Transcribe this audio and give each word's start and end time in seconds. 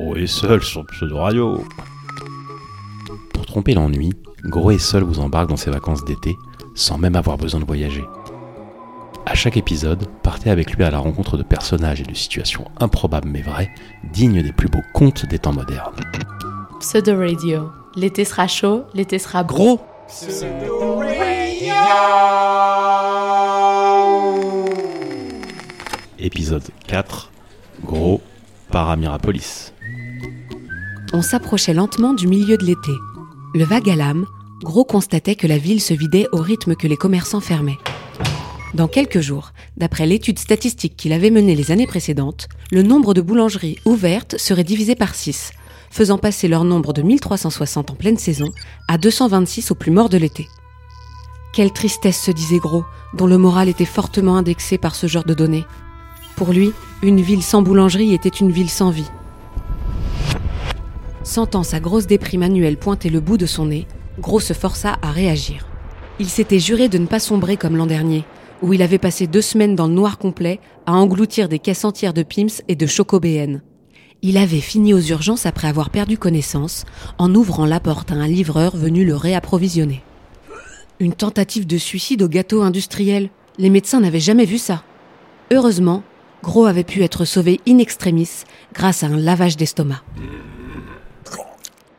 Gros 0.00 0.16
et 0.16 0.26
seul 0.26 0.62
sur 0.62 0.86
pseudo 0.86 1.18
radio. 1.18 1.62
Pour 3.34 3.44
tromper 3.44 3.74
l'ennui, 3.74 4.14
Gros 4.44 4.70
et 4.70 4.78
seul 4.78 5.02
vous 5.02 5.20
embarque 5.20 5.50
dans 5.50 5.58
ses 5.58 5.70
vacances 5.70 6.06
d'été 6.06 6.38
sans 6.74 6.96
même 6.96 7.16
avoir 7.16 7.36
besoin 7.36 7.60
de 7.60 7.66
voyager. 7.66 8.02
À 9.26 9.34
chaque 9.34 9.58
épisode, 9.58 10.06
partez 10.22 10.48
avec 10.48 10.72
lui 10.72 10.84
à 10.84 10.90
la 10.90 10.98
rencontre 10.98 11.36
de 11.36 11.42
personnages 11.42 12.00
et 12.00 12.04
de 12.04 12.14
situations 12.14 12.64
improbables 12.80 13.28
mais 13.28 13.42
vraies, 13.42 13.70
dignes 14.14 14.42
des 14.42 14.52
plus 14.52 14.68
beaux 14.68 14.78
contes 14.94 15.26
des 15.26 15.38
temps 15.38 15.52
modernes. 15.52 15.92
Pseudo 16.80 17.18
Radio. 17.18 17.70
L'été 17.94 18.24
sera 18.24 18.46
chaud, 18.46 18.84
l'été 18.94 19.18
sera 19.18 19.44
Gros 19.44 19.80
Épisode 26.18 26.64
4 26.86 27.30
Gros 27.84 28.22
Paramirapolis. 28.70 29.72
On 31.12 31.22
s'approchait 31.22 31.74
lentement 31.74 32.14
du 32.14 32.28
milieu 32.28 32.56
de 32.56 32.64
l'été. 32.64 32.92
Le 33.52 33.64
vague 33.64 33.90
à 33.90 33.96
l'âme, 33.96 34.26
Gros 34.62 34.84
constatait 34.84 35.34
que 35.34 35.48
la 35.48 35.58
ville 35.58 35.80
se 35.80 35.92
vidait 35.92 36.28
au 36.30 36.36
rythme 36.36 36.76
que 36.76 36.86
les 36.86 36.96
commerçants 36.96 37.40
fermaient. 37.40 37.78
Dans 38.74 38.86
quelques 38.86 39.20
jours, 39.20 39.50
d'après 39.76 40.06
l'étude 40.06 40.38
statistique 40.38 40.96
qu'il 40.96 41.12
avait 41.12 41.30
menée 41.30 41.56
les 41.56 41.72
années 41.72 41.88
précédentes, 41.88 42.48
le 42.70 42.84
nombre 42.84 43.12
de 43.12 43.22
boulangeries 43.22 43.78
ouvertes 43.84 44.38
serait 44.38 44.62
divisé 44.62 44.94
par 44.94 45.16
6, 45.16 45.50
faisant 45.90 46.18
passer 46.18 46.46
leur 46.46 46.62
nombre 46.62 46.92
de 46.92 47.02
1360 47.02 47.90
en 47.90 47.94
pleine 47.94 48.18
saison 48.18 48.52
à 48.86 48.96
226 48.96 49.72
au 49.72 49.74
plus 49.74 49.90
mort 49.90 50.10
de 50.10 50.18
l'été. 50.18 50.46
Quelle 51.52 51.72
tristesse 51.72 52.22
se 52.22 52.30
disait 52.30 52.58
Gros, 52.58 52.84
dont 53.14 53.26
le 53.26 53.36
moral 53.38 53.68
était 53.68 53.84
fortement 53.84 54.36
indexé 54.36 54.78
par 54.78 54.94
ce 54.94 55.08
genre 55.08 55.24
de 55.24 55.34
données. 55.34 55.64
Pour 56.36 56.52
lui, 56.52 56.70
une 57.02 57.20
ville 57.20 57.42
sans 57.42 57.62
boulangerie 57.62 58.14
était 58.14 58.28
une 58.28 58.52
ville 58.52 58.70
sans 58.70 58.90
vie. 58.90 59.10
Sentant 61.22 61.62
sa 61.62 61.80
grosse 61.80 62.06
déprime 62.06 62.42
annuelle 62.42 62.78
pointer 62.78 63.10
le 63.10 63.20
bout 63.20 63.36
de 63.36 63.46
son 63.46 63.66
nez, 63.66 63.86
Gros 64.18 64.40
se 64.40 64.52
força 64.52 64.98
à 65.02 65.10
réagir. 65.10 65.66
Il 66.18 66.28
s'était 66.28 66.58
juré 66.58 66.88
de 66.88 66.98
ne 66.98 67.06
pas 67.06 67.20
sombrer 67.20 67.56
comme 67.56 67.76
l'an 67.76 67.86
dernier, 67.86 68.24
où 68.62 68.72
il 68.72 68.82
avait 68.82 68.98
passé 68.98 69.26
deux 69.26 69.42
semaines 69.42 69.74
dans 69.76 69.86
le 69.86 69.94
noir 69.94 70.18
complet 70.18 70.60
à 70.86 70.92
engloutir 70.92 71.48
des 71.48 71.58
caisses 71.58 71.84
entières 71.84 72.14
de 72.14 72.22
Pims 72.22 72.62
et 72.68 72.74
de 72.74 72.86
Chocobéennes. 72.86 73.62
Il 74.22 74.36
avait 74.36 74.60
fini 74.60 74.92
aux 74.92 75.00
urgences 75.00 75.46
après 75.46 75.68
avoir 75.68 75.90
perdu 75.90 76.18
connaissance 76.18 76.84
en 77.16 77.34
ouvrant 77.34 77.64
la 77.64 77.80
porte 77.80 78.12
à 78.12 78.14
un 78.14 78.26
livreur 78.26 78.76
venu 78.76 79.04
le 79.04 79.16
réapprovisionner. 79.16 80.02
Une 80.98 81.14
tentative 81.14 81.66
de 81.66 81.78
suicide 81.78 82.22
au 82.22 82.28
gâteau 82.28 82.62
industriel. 82.62 83.30
Les 83.56 83.70
médecins 83.70 84.00
n'avaient 84.00 84.20
jamais 84.20 84.44
vu 84.44 84.58
ça. 84.58 84.82
Heureusement, 85.50 86.02
Gros 86.42 86.66
avait 86.66 86.84
pu 86.84 87.02
être 87.02 87.24
sauvé 87.24 87.60
in 87.66 87.78
extremis 87.78 88.44
grâce 88.74 89.02
à 89.02 89.06
un 89.06 89.16
lavage 89.16 89.56
d'estomac. 89.56 90.02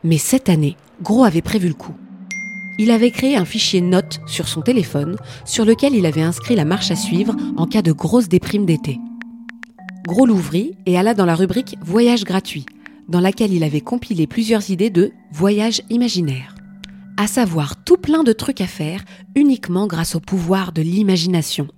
Mais 0.04 0.18
cette 0.18 0.48
année, 0.48 0.76
Gros 1.02 1.24
avait 1.24 1.42
prévu 1.42 1.68
le 1.68 1.74
coup. 1.74 1.94
Il 2.78 2.90
avait 2.90 3.10
créé 3.10 3.36
un 3.36 3.44
fichier 3.44 3.80
notes 3.80 4.20
sur 4.26 4.48
son 4.48 4.62
téléphone 4.62 5.16
sur 5.44 5.64
lequel 5.64 5.94
il 5.94 6.06
avait 6.06 6.22
inscrit 6.22 6.56
la 6.56 6.64
marche 6.64 6.90
à 6.90 6.96
suivre 6.96 7.36
en 7.56 7.66
cas 7.66 7.82
de 7.82 7.92
grosse 7.92 8.28
déprime 8.28 8.66
d'été. 8.66 8.98
Gros 10.06 10.26
l'ouvrit 10.26 10.76
et 10.86 10.98
alla 10.98 11.14
dans 11.14 11.26
la 11.26 11.34
rubrique 11.34 11.76
Voyage 11.84 12.24
gratuit, 12.24 12.66
dans 13.08 13.20
laquelle 13.20 13.52
il 13.52 13.62
avait 13.62 13.80
compilé 13.80 14.26
plusieurs 14.26 14.70
idées 14.70 14.90
de 14.90 15.12
voyage 15.32 15.82
imaginaire. 15.90 16.54
À 17.16 17.26
savoir 17.26 17.84
tout 17.84 17.98
plein 17.98 18.24
de 18.24 18.32
trucs 18.32 18.60
à 18.60 18.66
faire 18.66 19.04
uniquement 19.36 19.86
grâce 19.86 20.16
au 20.16 20.20
pouvoir 20.20 20.72
de 20.72 20.82
l'imagination. 20.82 21.68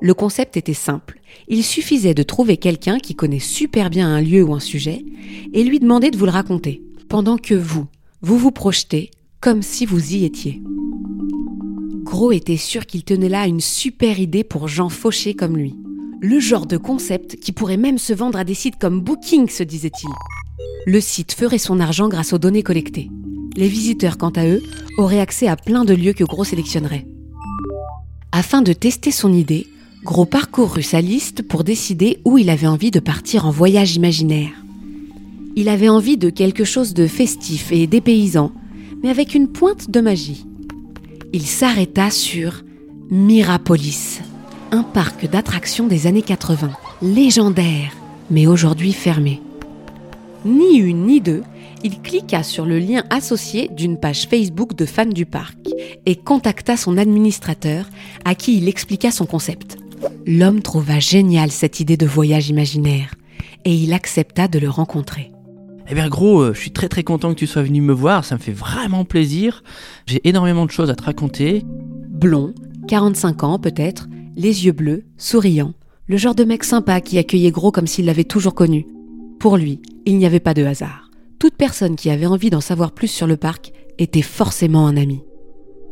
Le 0.00 0.14
concept 0.14 0.56
était 0.56 0.74
simple. 0.74 1.20
Il 1.48 1.64
suffisait 1.64 2.14
de 2.14 2.22
trouver 2.22 2.56
quelqu'un 2.56 2.98
qui 2.98 3.14
connaît 3.14 3.38
super 3.40 3.90
bien 3.90 4.08
un 4.08 4.20
lieu 4.20 4.42
ou 4.42 4.54
un 4.54 4.60
sujet 4.60 5.04
et 5.52 5.64
lui 5.64 5.80
demander 5.80 6.10
de 6.10 6.16
vous 6.16 6.24
le 6.24 6.30
raconter, 6.30 6.82
pendant 7.14 7.38
que 7.38 7.54
vous, 7.54 7.86
vous 8.22 8.38
vous 8.38 8.50
projetez 8.50 9.12
comme 9.40 9.62
si 9.62 9.86
vous 9.86 10.14
y 10.14 10.24
étiez. 10.24 10.60
Gros 12.02 12.32
était 12.32 12.56
sûr 12.56 12.86
qu'il 12.86 13.04
tenait 13.04 13.28
là 13.28 13.46
une 13.46 13.60
super 13.60 14.18
idée 14.18 14.42
pour 14.42 14.66
Jean 14.66 14.88
Fauché 14.88 15.34
comme 15.34 15.56
lui. 15.56 15.76
Le 16.20 16.40
genre 16.40 16.66
de 16.66 16.76
concept 16.76 17.36
qui 17.36 17.52
pourrait 17.52 17.76
même 17.76 17.98
se 17.98 18.12
vendre 18.12 18.36
à 18.36 18.42
des 18.42 18.54
sites 18.54 18.80
comme 18.80 19.00
Booking, 19.00 19.48
se 19.48 19.62
disait-il. 19.62 20.10
Le 20.86 21.00
site 21.00 21.34
ferait 21.34 21.58
son 21.58 21.78
argent 21.78 22.08
grâce 22.08 22.32
aux 22.32 22.38
données 22.38 22.64
collectées. 22.64 23.10
Les 23.54 23.68
visiteurs, 23.68 24.18
quant 24.18 24.30
à 24.30 24.48
eux, 24.48 24.64
auraient 24.98 25.20
accès 25.20 25.46
à 25.46 25.54
plein 25.54 25.84
de 25.84 25.94
lieux 25.94 26.14
que 26.14 26.24
Gros 26.24 26.42
sélectionnerait. 26.42 27.06
Afin 28.32 28.60
de 28.60 28.72
tester 28.72 29.12
son 29.12 29.32
idée, 29.32 29.68
Gros 30.02 30.26
parcourut 30.26 30.82
sa 30.82 31.00
liste 31.00 31.42
pour 31.42 31.62
décider 31.62 32.18
où 32.24 32.38
il 32.38 32.50
avait 32.50 32.66
envie 32.66 32.90
de 32.90 32.98
partir 32.98 33.46
en 33.46 33.52
voyage 33.52 33.94
imaginaire. 33.94 34.63
Il 35.56 35.68
avait 35.68 35.88
envie 35.88 36.16
de 36.16 36.30
quelque 36.30 36.64
chose 36.64 36.94
de 36.94 37.06
festif 37.06 37.70
et 37.70 37.86
dépaysant, 37.86 38.50
mais 39.02 39.10
avec 39.10 39.34
une 39.34 39.48
pointe 39.48 39.88
de 39.90 40.00
magie. 40.00 40.46
Il 41.32 41.46
s'arrêta 41.46 42.10
sur 42.10 42.62
Mirapolis, 43.10 44.20
un 44.72 44.82
parc 44.82 45.28
d'attractions 45.30 45.86
des 45.86 46.06
années 46.08 46.22
80, 46.22 46.70
légendaire, 47.02 47.92
mais 48.30 48.46
aujourd'hui 48.46 48.92
fermé. 48.92 49.40
Ni 50.44 50.78
une 50.78 51.06
ni 51.06 51.20
deux, 51.20 51.42
il 51.84 52.00
cliqua 52.00 52.42
sur 52.42 52.66
le 52.66 52.78
lien 52.78 53.04
associé 53.10 53.68
d'une 53.68 53.98
page 53.98 54.26
Facebook 54.26 54.74
de 54.74 54.86
fans 54.86 55.06
du 55.06 55.26
parc 55.26 55.56
et 56.06 56.16
contacta 56.16 56.76
son 56.76 56.98
administrateur 56.98 57.88
à 58.24 58.34
qui 58.34 58.56
il 58.56 58.68
expliqua 58.68 59.10
son 59.10 59.26
concept. 59.26 59.76
L'homme 60.26 60.62
trouva 60.62 60.98
génial 60.98 61.52
cette 61.52 61.78
idée 61.80 61.96
de 61.96 62.06
voyage 62.06 62.48
imaginaire 62.48 63.14
et 63.64 63.74
il 63.74 63.92
accepta 63.92 64.48
de 64.48 64.58
le 64.58 64.68
rencontrer. 64.68 65.33
Eh 65.88 65.94
bien 65.94 66.08
gros, 66.08 66.40
euh, 66.40 66.54
je 66.54 66.60
suis 66.60 66.70
très 66.70 66.88
très 66.88 67.02
content 67.02 67.30
que 67.30 67.38
tu 67.38 67.46
sois 67.46 67.62
venu 67.62 67.80
me 67.80 67.92
voir, 67.92 68.24
ça 68.24 68.36
me 68.36 68.40
fait 68.40 68.52
vraiment 68.52 69.04
plaisir. 69.04 69.62
J'ai 70.06 70.26
énormément 70.26 70.64
de 70.64 70.70
choses 70.70 70.90
à 70.90 70.94
te 70.94 71.04
raconter. 71.04 71.62
Blond, 72.08 72.54
45 72.88 73.44
ans 73.44 73.58
peut-être, 73.58 74.08
les 74.34 74.64
yeux 74.64 74.72
bleus, 74.72 75.04
souriant, 75.18 75.74
le 76.06 76.16
genre 76.16 76.34
de 76.34 76.44
mec 76.44 76.64
sympa 76.64 77.00
qui 77.00 77.18
accueillait 77.18 77.50
Gros 77.50 77.70
comme 77.70 77.86
s'il 77.86 78.06
l'avait 78.06 78.24
toujours 78.24 78.54
connu. 78.54 78.86
Pour 79.38 79.56
lui, 79.56 79.80
il 80.06 80.16
n'y 80.16 80.26
avait 80.26 80.40
pas 80.40 80.54
de 80.54 80.64
hasard. 80.64 81.10
Toute 81.38 81.56
personne 81.56 81.96
qui 81.96 82.08
avait 82.08 82.26
envie 82.26 82.50
d'en 82.50 82.62
savoir 82.62 82.92
plus 82.92 83.08
sur 83.08 83.26
le 83.26 83.36
parc 83.36 83.72
était 83.98 84.22
forcément 84.22 84.86
un 84.86 84.96
ami. 84.96 85.22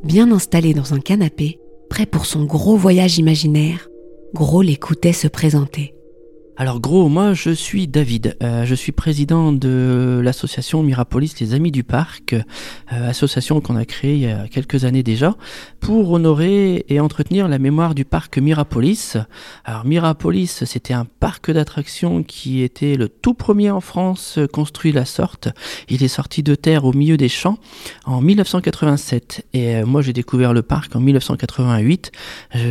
Bien 0.05 0.33
installé 0.33 0.73
dans 0.73 0.95
un 0.95 1.01
canapé, 1.01 1.61
prêt 1.91 2.07
pour 2.07 2.25
son 2.25 2.45
gros 2.45 2.77
voyage 2.77 3.19
imaginaire, 3.19 3.89
Gros 4.35 4.63
l'écoutait 4.63 5.13
se 5.13 5.29
présenter. 5.29 5.95
Alors 6.59 6.81
gros, 6.81 7.09
moi 7.09 7.33
je 7.33 7.49
suis 7.49 7.89
David, 7.89 8.37
euh, 8.43 8.67
je 8.67 8.75
suis 8.75 8.93
président 8.93 9.53
de 9.53 10.21
l'association 10.23 10.83
Mirapolis 10.83 11.33
les 11.41 11.55
Amis 11.55 11.73
du 11.73 11.83
Parc, 11.83 12.35
euh, 12.35 13.09
association 13.09 13.63
qu'on 13.63 13.75
a 13.75 13.87
créée 13.87 14.15
il 14.17 14.21
y 14.21 14.27
a 14.27 14.47
quelques 14.49 14.85
années 14.85 15.03
déjà, 15.03 15.35
pour 15.81 16.11
honorer 16.13 16.85
et 16.91 17.01
entretenir 17.01 17.49
la 17.49 17.59
mémoire 17.59 17.95
du 17.95 18.05
parc 18.05 18.37
Mirapolis. 18.37 19.17
Alors 19.65 19.87
Mirapolis, 19.87 20.65
c'était 20.67 20.93
un 20.93 21.07
parc 21.07 21.51
d'attractions 21.51 22.23
qui 22.23 22.61
était 22.61 22.97
le 22.97 23.09
tout 23.09 23.33
premier 23.33 23.71
en 23.71 23.81
France 23.81 24.39
construit 24.53 24.91
de 24.91 24.97
la 24.97 25.07
sorte. 25.07 25.49
Il 25.89 26.03
est 26.03 26.09
sorti 26.09 26.43
de 26.43 26.55
terre 26.55 26.85
au 26.85 26.93
milieu 26.93 27.17
des 27.17 27.31
champs 27.31 27.57
en 28.05 28.21
1987 28.21 29.47
et 29.55 29.77
euh, 29.77 29.87
moi 29.87 30.03
j'ai 30.03 30.13
découvert 30.13 30.53
le 30.53 30.61
parc 30.61 30.95
en 30.97 31.01
1988. 31.01 32.13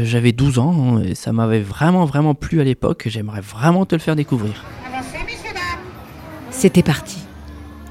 J'avais 0.04 0.34
12 0.34 0.60
ans 0.60 1.00
et 1.02 1.16
ça 1.16 1.34
m'avait 1.34 1.62
vraiment 1.62 2.06
vraiment 2.06 2.36
plu 2.36 2.62
à 2.62 2.64
l'époque. 2.64 3.08
J'aimerais 3.08 3.42
vraiment 3.42 3.71
te 3.86 3.96
le 3.96 4.02
faire 4.02 4.16
découvrir. 4.16 4.64
C'était 6.52 6.84
parti. 6.84 7.18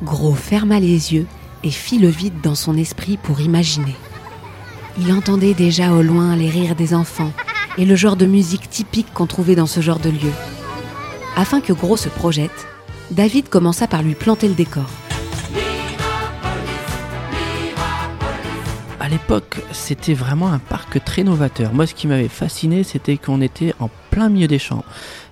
Gros 0.02 0.34
ferma 0.34 0.78
les 0.80 1.12
yeux 1.14 1.26
et 1.64 1.70
fit 1.70 1.98
le 1.98 2.08
vide 2.08 2.40
dans 2.42 2.54
son 2.54 2.76
esprit 2.76 3.16
pour 3.16 3.40
imaginer. 3.40 3.96
Il 4.98 5.12
entendait 5.12 5.54
déjà 5.54 5.92
au 5.92 6.02
loin 6.02 6.36
les 6.36 6.48
rires 6.48 6.74
des 6.74 6.94
enfants 6.94 7.32
et 7.78 7.84
le 7.84 7.96
genre 7.96 8.16
de 8.16 8.26
musique 8.26 8.68
typique 8.68 9.12
qu'on 9.12 9.26
trouvait 9.26 9.54
dans 9.54 9.66
ce 9.66 9.80
genre 9.80 9.98
de 9.98 10.10
lieu. 10.10 10.32
Afin 11.36 11.60
que 11.60 11.72
Gros 11.72 11.96
se 11.96 12.08
projette, 12.08 12.66
David 13.10 13.48
commença 13.48 13.86
par 13.86 14.02
lui 14.02 14.14
planter 14.14 14.48
le 14.48 14.54
décor. 14.54 14.88
À 19.00 19.08
l'époque, 19.08 19.56
c'était 19.72 20.14
vraiment 20.14 20.52
un 20.52 20.58
parc 20.58 21.02
très 21.04 21.24
novateur. 21.24 21.72
Moi, 21.72 21.86
ce 21.86 21.94
qui 21.94 22.06
m'avait 22.06 22.28
fasciné, 22.28 22.84
c'était 22.84 23.16
qu'on 23.16 23.40
était 23.40 23.74
en 23.80 23.88
plein 24.10 24.28
milieu 24.28 24.46
des 24.46 24.58
champs 24.58 24.84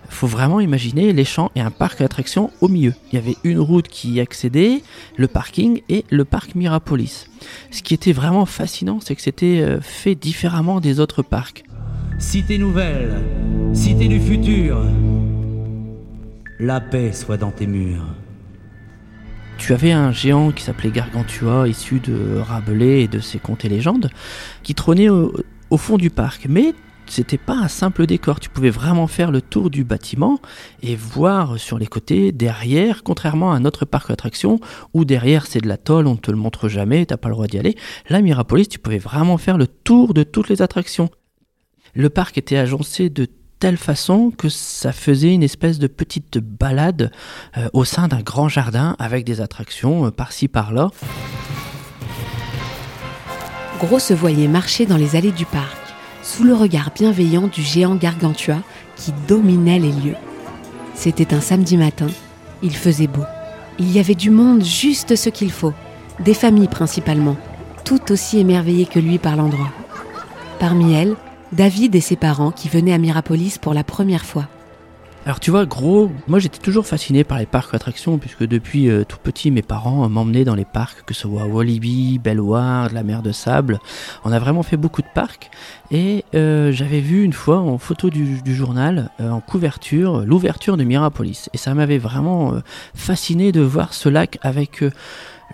faut 0.09 0.27
vraiment 0.27 0.61
imaginer 0.61 1.13
les 1.13 1.25
champs 1.25 1.51
et 1.55 1.61
un 1.61 1.71
parc 1.71 2.01
d'attractions 2.01 2.51
au 2.61 2.69
milieu. 2.69 2.95
Il 3.13 3.17
y 3.17 3.19
avait 3.19 3.37
une 3.45 3.59
route 3.59 3.89
qui 3.89 4.13
y 4.13 4.21
accédait, 4.21 4.83
le 5.17 5.29
parking 5.29 5.83
et 5.89 6.05
le 6.11 6.25
parc 6.25 6.55
Mirapolis. 6.55 7.27
Ce 7.71 7.83
qui 7.83 7.95
était 7.95 8.13
vraiment 8.13 8.47
fascinant, 8.47 9.01
c'est 9.01 9.15
que 9.15 9.23
c'était 9.23 9.61
euh, 9.61 9.81
fait 9.81 10.15
différemment 10.15 10.81
des 10.81 11.01
autres 11.01 11.23
parcs. 11.23 11.65
Cité 12.19 12.59
nouvelle, 12.59 13.23
cité 13.73 14.09
du 14.09 14.21
futur, 14.21 14.83
la 16.59 16.81
paix 16.81 17.13
soit 17.13 17.37
dans 17.37 17.53
tes 17.53 17.67
murs. 17.67 18.05
Tu 19.59 19.73
avais 19.73 19.93
un 19.93 20.13
géant 20.13 20.51
qui 20.53 20.63
s'appelait 20.63 20.91
Gargantua, 20.91 21.69
issu 21.69 22.01
de 22.01 22.39
Rabelais 22.39 23.03
et 23.03 23.09
de 23.09 23.21
ses 23.21 23.39
contes 23.39 23.65
et 23.65 23.69
légendes, 23.69 24.11
qui 24.63 24.75
trônait 24.75 25.09
au, 25.09 25.33
au 25.71 25.77
fond 25.77 25.97
du 25.97 26.11
parc. 26.11 26.47
Mais 26.49 26.75
c'était 27.09 27.39
pas 27.39 27.55
un 27.55 27.69
simple 27.69 28.07
décor. 28.07 28.41
Tu 28.41 28.49
pouvais 28.49 28.71
vraiment 28.71 29.07
faire 29.07 29.31
le 29.31 29.41
tour 29.41 29.71
du 29.71 29.85
bâtiment 29.85 30.41
et 30.83 30.97
voir 30.97 31.59
sur 31.59 31.79
les 31.79 31.87
côtés, 31.87 32.33
derrière, 32.33 33.03
contrairement 33.03 33.53
à 33.53 33.61
notre 33.61 33.85
parc 33.85 34.09
d'attractions 34.09 34.61
où 34.95 35.05
derrière 35.05 35.47
c'est 35.47 35.61
de 35.61 35.69
la 35.69 35.77
tôle, 35.77 36.07
on 36.07 36.13
ne 36.13 36.19
te 36.19 36.31
le 36.31 36.37
montre 36.37 36.69
jamais, 36.69 37.07
t'as 37.07 37.17
pas 37.17 37.29
le 37.29 37.35
droit 37.35 37.47
d'y 37.47 37.59
aller. 37.59 37.77
Là, 38.09 38.21
Mirapolis, 38.21 38.69
tu 38.69 38.79
pouvais 38.79 38.99
vraiment 38.99 39.39
faire 39.39 39.59
le 39.59 39.67
tour 39.67 40.15
de 40.15 40.23
toutes 40.23 40.49
les 40.49 40.63
attractions. 40.63 41.09
Le 41.95 42.11
parc 42.11 42.39
était 42.39 42.59
agencé 42.59 43.11
de 43.11 43.27
telle 43.59 43.77
façon 43.77 44.31
que 44.31 44.49
ça 44.49 44.93
faisait 44.93 45.35
une 45.35 45.43
espèce 45.43 45.79
de 45.79 45.87
petite 45.87 46.39
balade 46.39 47.11
euh, 47.57 47.69
au 47.73 47.85
sein 47.85 48.09
d'un 48.09 48.21
grand 48.21 48.49
jardin 48.49 48.95
avec 48.99 49.25
des 49.25 49.41
attractions 49.41 50.07
euh, 50.07 50.11
par-ci 50.11 50.49
par-là. 50.49 50.91
Gros 53.81 53.99
se 53.99 54.15
voyait 54.15 54.49
marcher 54.49 54.87
dans 54.87 54.97
les 54.97 55.17
allées 55.17 55.33
du 55.33 55.45
parc, 55.45 55.77
sous 56.29 56.45
le 56.45 56.55
regard 56.55 56.91
bienveillant 56.95 57.49
du 57.49 57.63
géant 57.63 57.95
Gargantua 57.95 58.59
qui 58.97 59.13
dominait 59.27 59.79
les 59.79 59.93
lieux. 59.93 60.17
C'était 60.95 61.33
un 61.33 61.41
samedi 61.41 61.79
matin, 61.79 62.09
il 62.63 62.77
faisait 62.77 63.07
beau. 63.07 63.25
Il 63.79 63.91
y 63.91 63.99
avait 63.99 64.15
du 64.15 64.29
monde 64.29 64.63
juste 64.63 65.17
ce 65.17 65.31
qu'il 65.31 65.51
faut, 65.51 65.73
des 66.21 66.35
familles 66.35 66.69
principalement, 66.69 67.37
tout 67.83 68.13
aussi 68.13 68.39
émerveillées 68.39 68.85
que 68.85 68.99
lui 68.99 69.17
par 69.17 69.37
l'endroit. 69.37 69.73
Parmi 70.59 70.93
elles, 70.93 71.17
David 71.53 71.95
et 71.95 72.03
ses 72.03 72.17
parents 72.17 72.51
qui 72.51 72.69
venaient 72.69 72.93
à 72.93 72.99
Mirapolis 72.99 73.57
pour 73.59 73.73
la 73.73 73.83
première 73.83 74.27
fois. 74.27 74.49
Alors 75.29 75.41
tu 75.41 75.51
vois, 75.51 75.67
gros, 75.67 76.11
moi 76.27 76.39
j'étais 76.39 76.57
toujours 76.57 76.87
fasciné 76.87 77.23
par 77.23 77.39
les 77.39 77.45
parcs 77.45 77.71
d'attractions 77.73 78.17
puisque 78.17 78.45
depuis 78.45 78.89
euh, 78.89 79.05
tout 79.05 79.19
petit 79.23 79.51
mes 79.51 79.61
parents 79.61 80.09
m'emmenaient 80.09 80.47
dans 80.47 80.55
les 80.55 80.65
parcs, 80.65 81.05
que 81.05 81.13
ce 81.13 81.29
soit 81.29 81.45
Walibi, 81.45 82.19
Belloir, 82.19 82.91
la 82.95 83.03
mer 83.03 83.21
de 83.21 83.31
sable. 83.31 83.79
On 84.25 84.33
a 84.33 84.39
vraiment 84.39 84.63
fait 84.63 84.79
beaucoup 84.79 85.03
de 85.03 85.09
parcs 85.15 85.51
et 85.91 86.25
euh, 86.35 86.73
j'avais 86.73 87.01
vu 87.01 87.25
une 87.25 87.35
fois 87.35 87.59
en 87.59 87.77
photo 87.77 88.09
du, 88.09 88.41
journal, 88.47 89.11
euh, 89.21 89.29
en 89.29 89.41
couverture, 89.43 90.25
l'ouverture 90.25 90.79
de 90.79 90.85
Mirapolis. 90.85 91.51
Et 91.53 91.59
ça 91.59 91.75
m'avait 91.75 91.99
vraiment 91.99 92.55
fasciné 92.95 93.53
de 93.53 93.61
voir 93.61 93.93
ce 93.93 94.09
lac 94.09 94.39
avec 94.41 94.83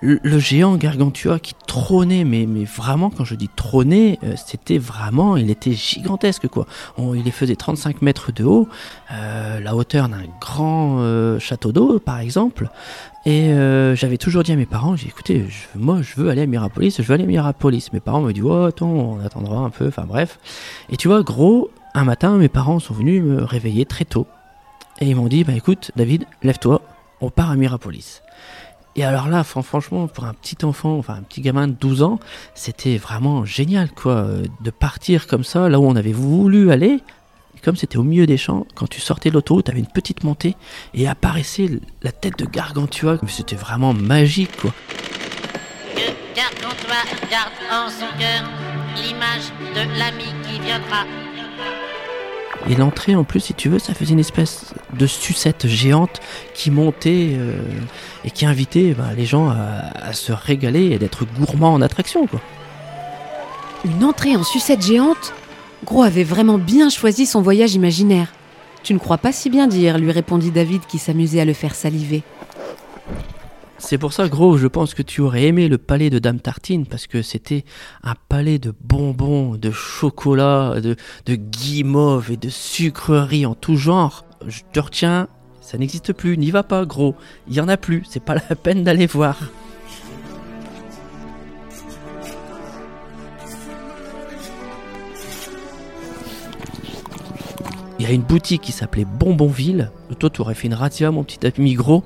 le 0.02 0.38
géant 0.38 0.76
Gargantua 0.76 1.38
qui 1.38 1.54
trônait, 1.66 2.24
mais, 2.24 2.46
vraiment, 2.64 3.10
quand 3.10 3.24
je 3.24 3.34
dis 3.34 3.48
trôner, 3.48 4.18
euh, 4.24 4.34
c'était 4.36 4.78
vraiment, 4.78 5.36
il 5.36 5.50
était 5.50 5.72
gigantesque, 5.72 6.48
quoi. 6.48 6.66
il 6.98 7.32
faisait 7.32 7.56
35 7.56 8.02
mètres 8.02 8.32
de 8.32 8.44
haut, 8.44 8.68
euh, 9.12 9.60
la 9.60 9.74
hauteur 9.74 10.08
d'un 10.08 10.24
grand 10.40 10.98
euh, 10.98 11.38
château 11.38 11.72
d'eau, 11.72 11.98
par 11.98 12.18
exemple. 12.18 12.68
Et 13.26 13.54
j'avais 13.94 14.18
toujours 14.18 14.42
dit 14.42 14.52
à 14.52 14.56
mes 14.56 14.66
parents, 14.66 14.96
j'ai 14.96 15.06
écoutez, 15.06 15.46
moi 15.74 16.00
je 16.02 16.20
veux 16.20 16.28
aller 16.28 16.42
à 16.42 16.46
Mirapolis, 16.46 16.96
je 16.98 17.02
veux 17.02 17.14
aller 17.14 17.24
à 17.24 17.26
Mirapolis. 17.26 17.90
Mes 17.94 18.00
parents 18.00 18.20
me 18.20 18.32
disent, 18.32 18.44
oh 18.44 18.64
attends, 18.64 18.86
on 18.86 19.24
attendra 19.24 19.60
un 19.60 19.70
peu, 19.70 19.88
enfin 19.88 20.04
bref. 20.06 20.38
Et 20.90 20.98
tu 20.98 21.08
vois, 21.08 21.22
gros, 21.22 21.70
un 21.94 22.04
matin, 22.04 22.36
mes 22.36 22.50
parents 22.50 22.80
sont 22.80 22.92
venus 22.92 23.22
me 23.22 23.42
réveiller 23.42 23.86
très 23.86 24.04
tôt. 24.04 24.26
Et 25.00 25.06
ils 25.06 25.16
m'ont 25.16 25.28
dit, 25.28 25.42
bah 25.42 25.54
écoute, 25.54 25.90
David, 25.96 26.26
lève-toi, 26.42 26.82
on 27.22 27.30
part 27.30 27.50
à 27.50 27.56
Mirapolis. 27.56 28.20
Et 28.96 29.04
alors 29.04 29.28
là, 29.28 29.42
franchement, 29.42 30.06
pour 30.06 30.24
un 30.24 30.34
petit 30.34 30.64
enfant, 30.64 30.96
enfin 30.96 31.14
un 31.14 31.22
petit 31.22 31.40
gamin 31.40 31.66
de 31.66 31.72
12 31.72 32.02
ans, 32.02 32.20
c'était 32.54 32.96
vraiment 32.96 33.44
génial, 33.44 33.90
quoi, 33.90 34.12
euh, 34.12 34.44
de 34.60 34.70
partir 34.70 35.26
comme 35.26 35.42
ça, 35.42 35.68
là 35.68 35.80
où 35.80 35.84
on 35.84 35.96
avait 35.96 36.12
voulu 36.12 36.70
aller. 36.70 37.00
comme 37.64 37.76
c'était 37.76 37.96
au 37.96 38.02
milieu 38.02 38.26
des 38.26 38.36
champs, 38.36 38.66
quand 38.74 38.86
tu 38.86 39.00
sortais 39.00 39.30
de 39.30 39.34
l'autoroute, 39.34 39.68
avais 39.70 39.78
une 39.78 39.86
petite 39.86 40.22
montée 40.22 40.54
et 40.92 41.08
apparaissait 41.08 41.70
la 42.02 42.12
tête 42.12 42.38
de 42.38 42.44
Gargantua. 42.44 43.18
C'était 43.26 43.56
vraiment 43.56 43.94
magique, 43.94 44.54
quoi. 44.58 44.72
Que 45.94 46.36
Gargantua 46.36 47.00
garde 47.30 47.52
en 47.72 47.88
son 47.88 48.18
cœur 48.18 48.44
l'image 48.96 49.50
de 49.74 49.98
l'ami 49.98 50.26
qui 50.46 50.60
viendra 50.60 51.04
et 52.68 52.76
l'entrée, 52.76 53.14
en 53.14 53.24
plus, 53.24 53.40
si 53.40 53.54
tu 53.54 53.68
veux, 53.68 53.78
ça 53.78 53.92
faisait 53.92 54.14
une 54.14 54.20
espèce 54.20 54.72
de 54.98 55.06
sucette 55.06 55.66
géante 55.66 56.20
qui 56.54 56.70
montait 56.70 57.32
euh, 57.34 57.58
et 58.24 58.30
qui 58.30 58.46
invitait 58.46 58.94
bah, 58.94 59.08
les 59.16 59.26
gens 59.26 59.50
à, 59.50 60.12
se 60.12 60.32
régaler 60.32 60.92
et 60.92 60.98
d'être 60.98 61.26
gourmands 61.26 61.74
en 61.74 61.82
attraction. 61.82 62.26
Quoi. 62.26 62.40
Une 63.84 64.02
entrée 64.04 64.34
en 64.36 64.44
sucette 64.44 64.82
géante? 64.82 65.34
Gros 65.84 66.02
avait 66.02 66.24
vraiment 66.24 66.56
bien 66.56 66.88
choisi 66.88 67.26
son 67.26 67.42
voyage 67.42 67.74
imaginaire. 67.74 68.28
Tu 68.82 68.94
ne 68.94 68.98
crois 68.98 69.18
pas 69.18 69.32
si 69.32 69.50
bien 69.50 69.66
dire, 69.66 69.98
lui 69.98 70.10
répondit 70.10 70.50
David 70.50 70.82
qui 70.86 70.98
s'amusait 70.98 71.40
à 71.40 71.44
le 71.44 71.52
faire 71.52 71.74
saliver. 71.74 72.22
C'est 73.78 73.98
pour 73.98 74.12
ça, 74.12 74.28
gros, 74.28 74.56
je 74.56 74.66
pense 74.66 74.94
que 74.94 75.02
tu 75.02 75.20
aurais 75.20 75.44
aimé 75.44 75.68
le 75.68 75.78
palais 75.78 76.08
de 76.08 76.18
Dame 76.18 76.40
Tartine 76.40 76.86
parce 76.86 77.06
que 77.06 77.22
c'était 77.22 77.64
un 78.02 78.14
palais 78.28 78.58
de 78.58 78.72
bonbons, 78.80 79.56
de 79.56 79.70
chocolat, 79.70 80.80
de, 80.80 80.96
de 81.26 81.34
guimauve 81.34 82.30
et 82.32 82.36
de 82.36 82.48
sucreries 82.48 83.46
en 83.46 83.54
tout 83.54 83.76
genre. 83.76 84.24
Je 84.46 84.60
te 84.72 84.80
retiens, 84.80 85.28
ça 85.60 85.76
n'existe 85.76 86.12
plus, 86.12 86.38
n'y 86.38 86.50
va 86.50 86.62
pas, 86.62 86.86
gros. 86.86 87.14
Il 87.48 87.54
y 87.54 87.60
en 87.60 87.68
a 87.68 87.76
plus, 87.76 88.04
c'est 88.08 88.22
pas 88.22 88.34
la 88.34 88.56
peine 88.56 88.84
d'aller 88.84 89.06
voir. 89.06 89.38
Il 97.98 98.06
y 98.06 98.08
a 98.08 98.12
une 98.12 98.22
boutique 98.22 98.62
qui 98.62 98.72
s'appelait 98.72 99.04
Bonbonville. 99.04 99.90
Toi, 100.18 100.30
tu 100.30 100.40
aurais 100.40 100.54
fait 100.54 100.66
une 100.66 100.74
razzia, 100.74 101.10
mon 101.10 101.24
petit 101.24 101.46
ami 101.46 101.74
gros. 101.74 102.02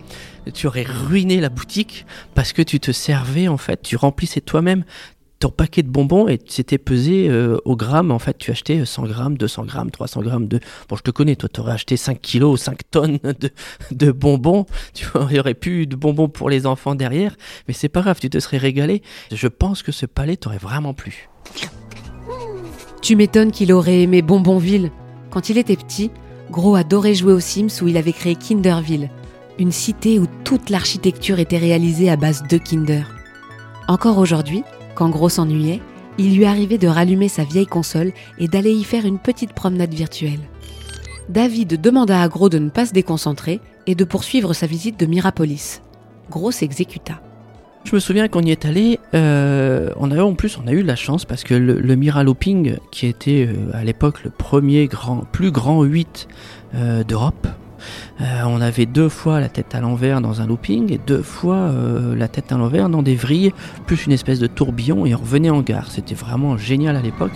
Tu 0.52 0.66
aurais 0.66 0.82
ruiné 0.84 1.40
la 1.40 1.48
boutique 1.48 2.06
parce 2.34 2.52
que 2.52 2.62
tu 2.62 2.78
te 2.80 2.92
servais, 2.92 3.48
en 3.48 3.56
fait, 3.56 3.82
tu 3.82 3.96
remplissais 3.96 4.40
toi-même 4.40 4.84
ton 5.38 5.50
paquet 5.50 5.82
de 5.82 5.88
bonbons 5.88 6.26
et 6.26 6.40
c'était 6.46 6.78
pesé 6.78 7.28
euh, 7.28 7.58
au 7.64 7.76
gramme. 7.76 8.10
En 8.10 8.18
fait, 8.18 8.36
tu 8.38 8.50
achetais 8.50 8.84
100 8.84 9.04
grammes, 9.04 9.38
200 9.38 9.64
grammes, 9.64 9.90
300 9.90 10.22
grammes 10.22 10.48
de. 10.48 10.60
Bon, 10.88 10.96
je 10.96 11.02
te 11.02 11.10
connais, 11.10 11.36
toi, 11.36 11.48
tu 11.52 11.60
aurais 11.60 11.72
acheté 11.72 11.96
5 11.96 12.20
kilos, 12.20 12.60
5 12.60 12.90
tonnes 12.90 13.18
de, 13.22 13.50
de 13.92 14.12
bonbons. 14.12 14.66
Tu 14.94 15.06
vois, 15.06 15.28
il 15.30 15.36
y 15.36 15.40
aurait 15.40 15.54
plus 15.54 15.86
de 15.86 15.96
bonbons 15.96 16.28
pour 16.28 16.50
les 16.50 16.66
enfants 16.66 16.94
derrière, 16.94 17.36
mais 17.66 17.74
c'est 17.74 17.88
pas 17.88 18.02
grave, 18.02 18.18
tu 18.20 18.28
te 18.28 18.40
serais 18.40 18.58
régalé. 18.58 19.02
Je 19.32 19.48
pense 19.48 19.82
que 19.82 19.92
ce 19.92 20.06
palais 20.06 20.36
t'aurait 20.36 20.58
vraiment 20.58 20.92
plu. 20.92 21.28
Tu 23.00 23.16
m'étonnes 23.16 23.52
qu'il 23.52 23.72
aurait 23.72 24.02
aimé 24.02 24.22
Bonbonville. 24.22 24.90
Quand 25.30 25.48
il 25.48 25.58
était 25.58 25.76
petit, 25.76 26.10
Gros 26.50 26.76
adorait 26.76 27.14
jouer 27.14 27.32
aux 27.32 27.40
Sims 27.40 27.82
où 27.82 27.88
il 27.88 27.96
avait 27.96 28.12
créé 28.12 28.34
Kinderville, 28.34 29.10
une 29.58 29.72
cité 29.72 30.18
où 30.18 30.26
toute 30.44 30.70
l'architecture 30.70 31.38
était 31.38 31.58
réalisée 31.58 32.10
à 32.10 32.16
base 32.16 32.42
de 32.48 32.58
Kinder. 32.58 33.04
Encore 33.88 34.18
aujourd'hui, 34.18 34.62
quand 34.94 35.10
Gros 35.10 35.28
s'ennuyait, 35.28 35.80
il 36.16 36.36
lui 36.36 36.46
arrivait 36.46 36.78
de 36.78 36.88
rallumer 36.88 37.28
sa 37.28 37.44
vieille 37.44 37.66
console 37.66 38.12
et 38.38 38.48
d'aller 38.48 38.72
y 38.72 38.84
faire 38.84 39.04
une 39.04 39.18
petite 39.18 39.52
promenade 39.52 39.94
virtuelle. 39.94 40.40
David 41.28 41.80
demanda 41.80 42.22
à 42.22 42.28
Gros 42.28 42.48
de 42.48 42.58
ne 42.58 42.70
pas 42.70 42.86
se 42.86 42.92
déconcentrer 42.92 43.60
et 43.86 43.94
de 43.94 44.04
poursuivre 44.04 44.54
sa 44.54 44.66
visite 44.66 44.98
de 44.98 45.06
Mirapolis. 45.06 45.82
Gros 46.30 46.50
s'exécuta. 46.50 47.20
Je 47.88 47.94
me 47.94 48.00
souviens 48.00 48.28
qu'on 48.28 48.42
y 48.42 48.50
est 48.50 48.66
allé, 48.66 49.00
euh, 49.14 49.88
on 49.96 50.10
en 50.10 50.34
plus 50.34 50.58
on 50.62 50.68
a 50.68 50.72
eu 50.72 50.82
la 50.82 50.94
chance 50.94 51.24
parce 51.24 51.42
que 51.42 51.54
le, 51.54 51.80
le 51.80 51.96
Miralooping, 51.96 52.76
qui 52.90 53.06
était 53.06 53.48
euh, 53.48 53.70
à 53.72 53.82
l'époque 53.82 54.24
le 54.24 54.30
premier 54.30 54.88
grand, 54.88 55.24
plus 55.32 55.50
grand 55.50 55.82
8 55.82 56.28
euh, 56.74 57.02
d'Europe, 57.02 57.48
on 58.20 58.60
avait 58.60 58.84
deux 58.84 59.08
fois 59.08 59.40
la 59.40 59.48
tête 59.48 59.74
à 59.74 59.80
l'envers 59.80 60.20
dans 60.20 60.42
un 60.42 60.46
looping 60.46 60.92
et 60.92 60.98
deux 60.98 61.22
fois 61.22 61.72
la 62.14 62.28
tête 62.28 62.52
à 62.52 62.58
l'envers 62.58 62.90
dans 62.90 63.02
des 63.02 63.14
vrilles, 63.14 63.52
plus 63.86 64.04
une 64.04 64.12
espèce 64.12 64.40
de 64.40 64.48
tourbillon 64.48 65.06
et 65.06 65.14
on 65.14 65.18
revenait 65.18 65.48
en 65.48 65.62
gare. 65.62 65.90
C'était 65.90 66.16
vraiment 66.16 66.58
génial 66.58 66.96
à 66.96 67.00
l'époque. 67.00 67.32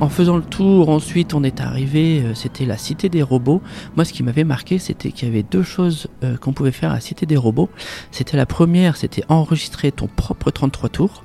En 0.00 0.08
faisant 0.08 0.38
le 0.38 0.42
tour, 0.42 0.88
ensuite 0.88 1.34
on 1.34 1.44
est 1.44 1.60
arrivé, 1.60 2.22
euh, 2.22 2.34
c'était 2.34 2.64
la 2.64 2.78
Cité 2.78 3.10
des 3.10 3.22
robots. 3.22 3.60
Moi 3.96 4.06
ce 4.06 4.14
qui 4.14 4.22
m'avait 4.22 4.44
marqué 4.44 4.78
c'était 4.78 5.12
qu'il 5.12 5.28
y 5.28 5.30
avait 5.30 5.42
deux 5.42 5.62
choses 5.62 6.08
euh, 6.24 6.38
qu'on 6.38 6.54
pouvait 6.54 6.72
faire 6.72 6.90
à 6.90 6.94
la 6.94 7.00
Cité 7.00 7.26
des 7.26 7.36
robots. 7.36 7.68
C'était 8.10 8.38
la 8.38 8.46
première, 8.46 8.96
c'était 8.96 9.22
enregistrer 9.28 9.92
ton 9.92 10.06
propre 10.06 10.50
33 10.50 10.88
tours. 10.88 11.24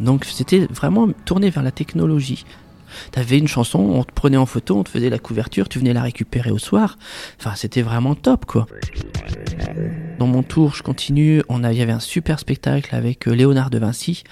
Donc 0.00 0.24
c'était 0.24 0.66
vraiment 0.70 1.08
tourné 1.26 1.50
vers 1.50 1.62
la 1.62 1.72
technologie. 1.72 2.46
T'avais 3.10 3.38
une 3.38 3.48
chanson, 3.48 3.80
on 3.80 4.04
te 4.04 4.12
prenait 4.12 4.36
en 4.38 4.46
photo, 4.46 4.78
on 4.78 4.82
te 4.82 4.88
faisait 4.88 5.10
la 5.10 5.18
couverture, 5.18 5.68
tu 5.68 5.78
venais 5.78 5.92
la 5.92 6.02
récupérer 6.02 6.50
au 6.50 6.58
soir. 6.58 6.96
Enfin, 7.38 7.52
c'était 7.54 7.82
vraiment 7.82 8.14
top, 8.14 8.46
quoi. 8.46 8.66
Dans 10.18 10.26
mon 10.26 10.42
tour, 10.42 10.74
je 10.74 10.82
continue. 10.82 11.42
On 11.50 11.62
il 11.62 11.76
y 11.76 11.82
avait 11.82 11.92
un 11.92 12.00
super 12.00 12.38
spectacle 12.38 12.94
avec 12.94 13.28
euh, 13.28 13.32
Léonard 13.32 13.68
de 13.68 13.78
Vinci. 13.78 14.24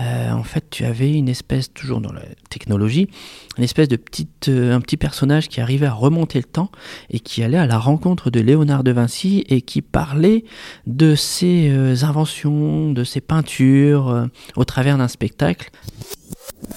Euh, 0.00 0.32
en 0.32 0.42
fait, 0.42 0.64
tu 0.70 0.84
avais 0.84 1.12
une 1.14 1.28
espèce, 1.28 1.72
toujours 1.72 2.00
dans 2.00 2.12
la 2.12 2.22
technologie, 2.48 3.08
une 3.56 3.62
espèce 3.62 3.86
de 3.86 3.94
petite, 3.94 4.48
euh, 4.48 4.74
un 4.74 4.80
petit 4.80 4.96
personnage 4.96 5.48
qui 5.48 5.60
arrivait 5.60 5.86
à 5.86 5.92
remonter 5.92 6.38
le 6.38 6.44
temps 6.44 6.70
et 7.10 7.20
qui 7.20 7.44
allait 7.44 7.58
à 7.58 7.66
la 7.66 7.78
rencontre 7.78 8.30
de 8.30 8.40
Léonard 8.40 8.82
de 8.82 8.90
Vinci 8.90 9.44
et 9.48 9.62
qui 9.62 9.82
parlait 9.82 10.44
de 10.86 11.14
ses 11.14 12.02
inventions, 12.02 12.90
de 12.92 13.04
ses 13.04 13.20
peintures 13.20 14.28
au 14.56 14.64
travers 14.64 14.98
d'un 14.98 15.08
spectacle. 15.08 15.70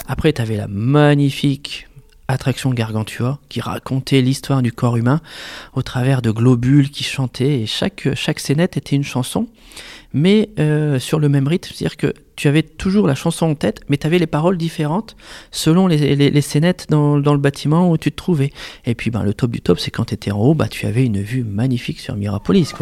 Après, 0.08 0.32
tu 0.32 0.42
avais 0.42 0.58
la 0.58 0.68
magnifique 0.68 1.88
Attraction 2.28 2.72
Gargantua, 2.72 3.40
qui 3.50 3.62
racontait 3.62 4.22
l'histoire 4.22 4.62
du 4.62 4.72
corps 4.72 4.98
humain 4.98 5.22
au 5.74 5.82
travers 5.82 6.22
de 6.22 6.32
globules 6.32 6.90
qui 6.90 7.04
chantaient, 7.04 7.62
et 7.62 7.66
chaque, 7.66 8.08
chaque 8.16 8.40
scénette 8.40 8.78
était 8.78 8.96
une 8.96 9.04
chanson, 9.04 9.48
mais 10.14 10.50
euh, 10.60 11.00
sur 11.00 11.20
le 11.20 11.28
même 11.28 11.48
rythme, 11.48 11.72
c'est-à-dire 11.74 11.98
que 11.98 12.14
tu 12.36 12.48
avais 12.48 12.64
toujours 12.64 13.08
la 13.08 13.16
chanson 13.16 13.48
en 13.48 13.56
tête, 13.56 13.82
mais 13.90 13.98
tu 13.98 14.08
avais 14.08 14.20
les 14.20 14.28
paroles 14.28 14.58
différentes 14.58 15.16
selon 15.52 15.88
les, 15.88 16.16
les, 16.16 16.42
scénettes 16.42 16.88
dans, 16.90 17.20
dans, 17.20 17.34
le 17.34 17.40
bâtiment 17.40 17.90
où 17.90 17.98
tu 17.98 18.12
te 18.12 18.16
trouvais. 18.16 18.52
Et 18.86 18.96
puis 18.96 19.12
ben, 19.12 19.24
le 19.24 19.34
top 19.34 19.52
du 19.52 19.62
top, 19.62 19.80
c'est 19.80 19.92
quand 19.92 20.06
tu 20.06 20.14
étais 20.14 20.32
en 20.32 20.40
haut, 20.40 20.54
bah, 20.54 20.68
tu 20.68 20.86
avais 20.86 21.06
une 21.06 21.22
vue 21.22 21.44
magnifique 21.44 22.00
sur 22.00 22.16
Mirapolis. 22.16 22.74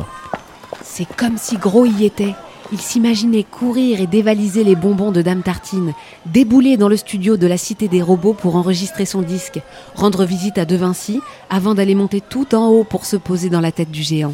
C'est 0.84 1.08
comme 1.16 1.38
si 1.38 1.58
Gros 1.58 1.86
y 1.86 2.06
était. 2.06 2.36
Il 2.74 2.80
s'imaginait 2.80 3.44
courir 3.44 4.00
et 4.00 4.08
dévaliser 4.08 4.64
les 4.64 4.76
bonbons 4.76 5.12
de 5.12 5.22
Dame 5.22 5.44
Tartine, 5.44 5.94
débouler 6.26 6.78
dans 6.78 6.88
le 6.88 6.96
studio 6.96 7.36
de 7.36 7.46
la 7.46 7.58
Cité 7.58 7.90
des 7.90 8.02
Robots 8.02 8.34
pour 8.34 8.56
enregistrer 8.56 9.06
son 9.06 9.22
disque, 9.22 9.60
rendre 9.94 10.24
visite 10.24 10.58
à 10.58 10.64
De 10.64 10.78
Vinci 10.78 11.20
avant 11.50 11.76
d'aller 11.76 11.96
monter 11.96 12.22
tout 12.22 12.56
en 12.56 12.70
haut 12.70 12.86
pour 12.86 13.06
se 13.06 13.18
poser 13.18 13.50
dans 13.50 13.60
la 13.60 13.74
tête 13.74 13.92
du 13.92 14.04
géant. 14.04 14.34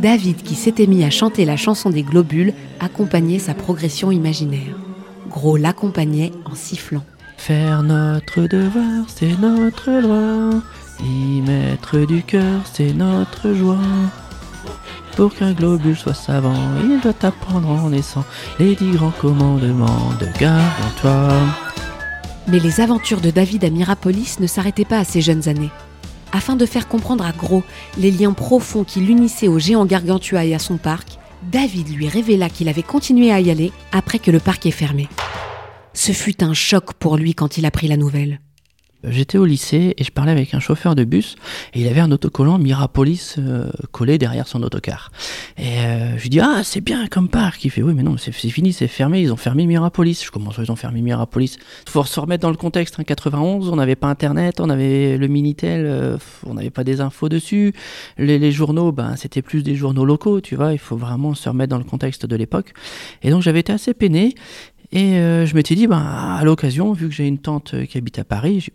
David, 0.00 0.42
qui 0.42 0.54
s'était 0.54 0.86
mis 0.86 1.02
à 1.02 1.10
chanter 1.10 1.44
la 1.44 1.56
chanson 1.56 1.90
des 1.90 2.02
globules, 2.02 2.54
accompagnait 2.78 3.40
sa 3.40 3.54
progression 3.54 4.12
imaginaire. 4.12 4.76
Gros 5.28 5.56
l'accompagnait 5.56 6.32
en 6.44 6.54
sifflant. 6.54 7.02
Faire 7.36 7.82
notre 7.82 8.42
devoir, 8.42 9.06
c'est 9.08 9.38
notre 9.40 10.00
droit. 10.00 10.60
Y 11.00 11.40
mettre 11.42 12.06
du 12.06 12.22
cœur, 12.22 12.60
c'est 12.72 12.92
notre 12.92 13.52
joie. 13.52 13.76
Pour 15.16 15.34
qu'un 15.34 15.52
globule 15.52 15.96
soit 15.96 16.14
savant, 16.14 16.54
il 16.82 17.00
doit 17.00 17.14
apprendre 17.22 17.68
en 17.68 17.90
naissant 17.90 18.24
les 18.58 18.74
dix 18.74 18.92
grands 18.92 19.12
commandements 19.20 20.12
de 20.20 20.26
Gargantua. 20.38 21.40
Mais 22.48 22.58
les 22.58 22.80
aventures 22.80 23.20
de 23.20 23.30
David 23.30 23.64
à 23.64 23.70
Mirapolis 23.70 24.36
ne 24.40 24.46
s'arrêtaient 24.46 24.84
pas 24.84 24.98
à 24.98 25.04
ses 25.04 25.20
jeunes 25.20 25.48
années. 25.48 25.70
Afin 26.32 26.54
de 26.54 26.66
faire 26.66 26.86
comprendre 26.86 27.24
à 27.24 27.32
Gros 27.32 27.62
les 27.98 28.10
liens 28.10 28.34
profonds 28.34 28.84
qui 28.84 29.00
l'unissaient 29.00 29.48
au 29.48 29.58
géant 29.58 29.86
Gargantua 29.86 30.44
et 30.44 30.54
à 30.54 30.58
son 30.58 30.76
parc, 30.76 31.18
David 31.50 31.88
lui 31.94 32.08
révéla 32.08 32.50
qu'il 32.50 32.68
avait 32.68 32.82
continué 32.82 33.32
à 33.32 33.40
y 33.40 33.50
aller 33.50 33.72
après 33.92 34.18
que 34.18 34.30
le 34.30 34.40
parc 34.40 34.66
ait 34.66 34.70
fermé. 34.70 35.08
Ce 35.94 36.12
fut 36.12 36.44
un 36.44 36.52
choc 36.52 36.92
pour 36.94 37.16
lui 37.16 37.34
quand 37.34 37.56
il 37.56 37.64
apprit 37.64 37.88
la 37.88 37.96
nouvelle. 37.96 38.40
J'étais 39.04 39.38
au 39.38 39.44
lycée 39.44 39.94
et 39.96 40.04
je 40.04 40.10
parlais 40.10 40.32
avec 40.32 40.54
un 40.54 40.60
chauffeur 40.60 40.94
de 40.94 41.04
bus 41.04 41.36
et 41.74 41.80
il 41.80 41.88
avait 41.88 42.00
un 42.00 42.10
autocollant 42.10 42.58
Mirapolis 42.58 43.36
euh, 43.38 43.70
collé 43.92 44.18
derrière 44.18 44.48
son 44.48 44.62
autocar. 44.62 45.12
Et 45.58 45.80
euh, 45.80 46.16
je 46.16 46.22
lui 46.22 46.30
dis 46.30 46.40
ah 46.40 46.62
c'est 46.64 46.80
bien 46.80 47.06
comme 47.06 47.28
parc. 47.28 47.64
Il 47.64 47.70
fait 47.70 47.82
oui 47.82 47.92
mais 47.94 48.02
non 48.02 48.16
c'est 48.16 48.32
fini 48.32 48.72
c'est 48.72 48.88
fermé 48.88 49.20
ils 49.20 49.32
ont 49.32 49.36
fermé 49.36 49.66
Mirapolis. 49.66 50.24
Je 50.24 50.30
commence 50.30 50.56
ils 50.58 50.72
ont 50.72 50.76
fermé 50.76 51.02
Mirapolis. 51.02 51.58
Faut 51.88 52.04
se 52.04 52.18
remettre 52.18 52.42
dans 52.42 52.50
le 52.50 52.56
contexte. 52.56 52.98
En 52.98 53.02
hein, 53.02 53.04
91 53.04 53.68
on 53.68 53.76
n'avait 53.76 53.96
pas 53.96 54.08
internet, 54.08 54.60
on 54.60 54.70
avait 54.70 55.18
le 55.18 55.26
minitel, 55.28 55.84
euh, 55.86 56.16
on 56.44 56.54
n'avait 56.54 56.70
pas 56.70 56.82
des 56.82 57.00
infos 57.00 57.28
dessus. 57.28 57.74
Les, 58.18 58.38
les 58.38 58.52
journaux 58.52 58.92
ben 58.92 59.14
c'était 59.16 59.42
plus 59.42 59.62
des 59.62 59.76
journaux 59.76 60.04
locaux 60.04 60.40
tu 60.40 60.56
vois. 60.56 60.72
Il 60.72 60.78
faut 60.78 60.96
vraiment 60.96 61.34
se 61.34 61.48
remettre 61.48 61.70
dans 61.70 61.78
le 61.78 61.84
contexte 61.84 62.26
de 62.26 62.34
l'époque. 62.34 62.72
Et 63.22 63.30
donc 63.30 63.42
j'avais 63.42 63.60
été 63.60 63.72
assez 63.72 63.94
peiné 63.94 64.34
et 64.92 65.18
euh, 65.18 65.46
je 65.46 65.54
m'étais 65.54 65.74
dit, 65.74 65.86
ben, 65.86 65.98
à 65.98 66.42
l'occasion, 66.44 66.92
vu 66.92 67.08
que 67.08 67.14
j'ai 67.14 67.26
une 67.26 67.38
tante 67.38 67.74
qui 67.86 67.98
habite 67.98 68.18
à 68.18 68.24
Paris, 68.24 68.68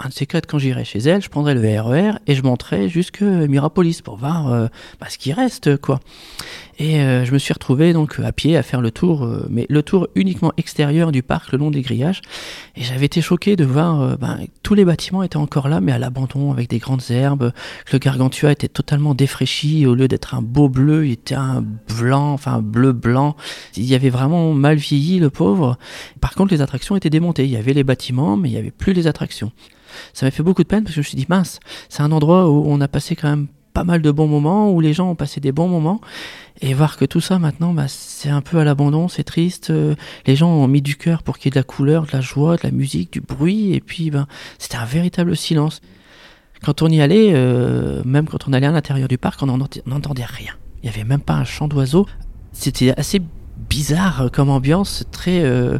un 0.00 0.08
de 0.08 0.12
ces 0.12 0.26
quand 0.26 0.58
j'irai 0.58 0.84
chez 0.84 1.00
elle, 1.00 1.22
je 1.22 1.28
prendrai 1.28 1.54
le 1.54 1.80
RER 1.80 2.12
et 2.26 2.34
je 2.34 2.42
monterai 2.42 2.88
jusque 2.88 3.22
Mirapolis 3.22 4.00
pour 4.02 4.16
voir 4.16 4.52
euh, 4.52 4.68
bah, 5.00 5.08
ce 5.08 5.18
qui 5.18 5.32
reste, 5.32 5.76
quoi. 5.78 6.00
Et 6.78 7.00
euh, 7.00 7.24
je 7.24 7.32
me 7.32 7.38
suis 7.38 7.52
retrouvé 7.52 7.92
donc 7.92 8.20
à 8.22 8.30
pied 8.30 8.56
à 8.56 8.62
faire 8.62 8.80
le 8.80 8.92
tour, 8.92 9.24
euh, 9.24 9.46
mais 9.50 9.66
le 9.68 9.82
tour 9.82 10.08
uniquement 10.14 10.52
extérieur 10.56 11.10
du 11.10 11.24
parc, 11.24 11.50
le 11.50 11.58
long 11.58 11.72
des 11.72 11.82
grillages. 11.82 12.22
Et 12.76 12.84
j'avais 12.84 13.06
été 13.06 13.20
choqué 13.20 13.56
de 13.56 13.64
voir 13.64 14.00
euh, 14.00 14.16
ben, 14.16 14.38
tous 14.62 14.74
les 14.74 14.84
bâtiments 14.84 15.24
étaient 15.24 15.38
encore 15.38 15.68
là, 15.68 15.80
mais 15.80 15.90
à 15.90 15.98
l'abandon, 15.98 16.52
avec 16.52 16.70
des 16.70 16.78
grandes 16.78 17.10
herbes. 17.10 17.52
Le 17.92 17.98
gargantua 17.98 18.52
était 18.52 18.68
totalement 18.68 19.14
défraîchi. 19.14 19.86
Au 19.86 19.96
lieu 19.96 20.06
d'être 20.06 20.36
un 20.36 20.42
beau 20.42 20.68
bleu, 20.68 21.06
il 21.06 21.12
était 21.12 21.34
un 21.34 21.64
blanc, 21.98 22.32
enfin 22.32 22.62
bleu 22.62 22.92
blanc. 22.92 23.34
Il 23.76 23.84
y 23.84 23.96
avait 23.96 24.10
vraiment 24.10 24.52
mal 24.54 24.76
vieilli, 24.76 25.18
le 25.18 25.30
pauvre. 25.30 25.78
Par 26.20 26.34
contre, 26.34 26.54
les 26.54 26.60
attractions 26.60 26.94
étaient 26.94 27.10
démontées. 27.10 27.44
Il 27.44 27.50
y 27.50 27.56
avait 27.56 27.74
les 27.74 27.84
bâtiments, 27.84 28.36
mais 28.36 28.50
il 28.50 28.52
n'y 28.52 28.58
avait 28.58 28.70
plus 28.70 28.92
les 28.92 29.08
attractions. 29.08 29.50
Ça 30.12 30.26
m'a 30.26 30.30
fait 30.30 30.44
beaucoup 30.44 30.62
de 30.62 30.68
peine 30.68 30.84
parce 30.84 30.94
que 30.94 31.02
je 31.02 31.06
me 31.06 31.08
suis 31.08 31.16
dit, 31.16 31.26
mince, 31.28 31.58
c'est 31.88 32.02
un 32.02 32.12
endroit 32.12 32.48
où 32.48 32.64
on 32.66 32.80
a 32.80 32.86
passé 32.86 33.16
quand 33.16 33.28
même 33.28 33.48
pas 33.78 33.84
mal 33.84 34.02
de 34.02 34.10
bons 34.10 34.26
moments, 34.26 34.72
où 34.72 34.80
les 34.80 34.92
gens 34.92 35.08
ont 35.08 35.14
passé 35.14 35.38
des 35.38 35.52
bons 35.52 35.68
moments, 35.68 36.00
et 36.60 36.74
voir 36.74 36.96
que 36.96 37.04
tout 37.04 37.20
ça 37.20 37.38
maintenant, 37.38 37.72
bah, 37.72 37.86
c'est 37.86 38.28
un 38.28 38.40
peu 38.40 38.58
à 38.58 38.64
l'abandon, 38.64 39.06
c'est 39.06 39.22
triste. 39.22 39.70
Euh, 39.70 39.94
les 40.26 40.34
gens 40.34 40.50
ont 40.50 40.66
mis 40.66 40.82
du 40.82 40.96
cœur 40.96 41.22
pour 41.22 41.38
qu'il 41.38 41.46
y 41.46 41.48
ait 41.50 41.54
de 41.54 41.60
la 41.60 41.62
couleur, 41.62 42.04
de 42.04 42.10
la 42.12 42.20
joie, 42.20 42.56
de 42.56 42.62
la 42.64 42.72
musique, 42.72 43.12
du 43.12 43.20
bruit, 43.20 43.74
et 43.74 43.80
puis 43.80 44.10
ben, 44.10 44.26
c'était 44.58 44.78
un 44.78 44.84
véritable 44.84 45.36
silence. 45.36 45.80
Quand 46.64 46.82
on 46.82 46.88
y 46.88 47.00
allait, 47.00 47.30
euh, 47.34 48.02
même 48.04 48.26
quand 48.26 48.48
on 48.48 48.52
allait 48.52 48.66
à 48.66 48.72
l'intérieur 48.72 49.06
du 49.06 49.16
parc, 49.16 49.40
on 49.44 49.46
n'entendait 49.46 50.24
rien. 50.24 50.54
Il 50.82 50.90
n'y 50.90 50.92
avait 50.92 51.04
même 51.04 51.20
pas 51.20 51.34
un 51.34 51.44
chant 51.44 51.68
d'oiseau. 51.68 52.04
C'était 52.50 52.98
assez 52.98 53.22
bizarre 53.70 54.28
comme 54.32 54.50
ambiance, 54.50 55.04
très 55.12 55.44
euh, 55.44 55.78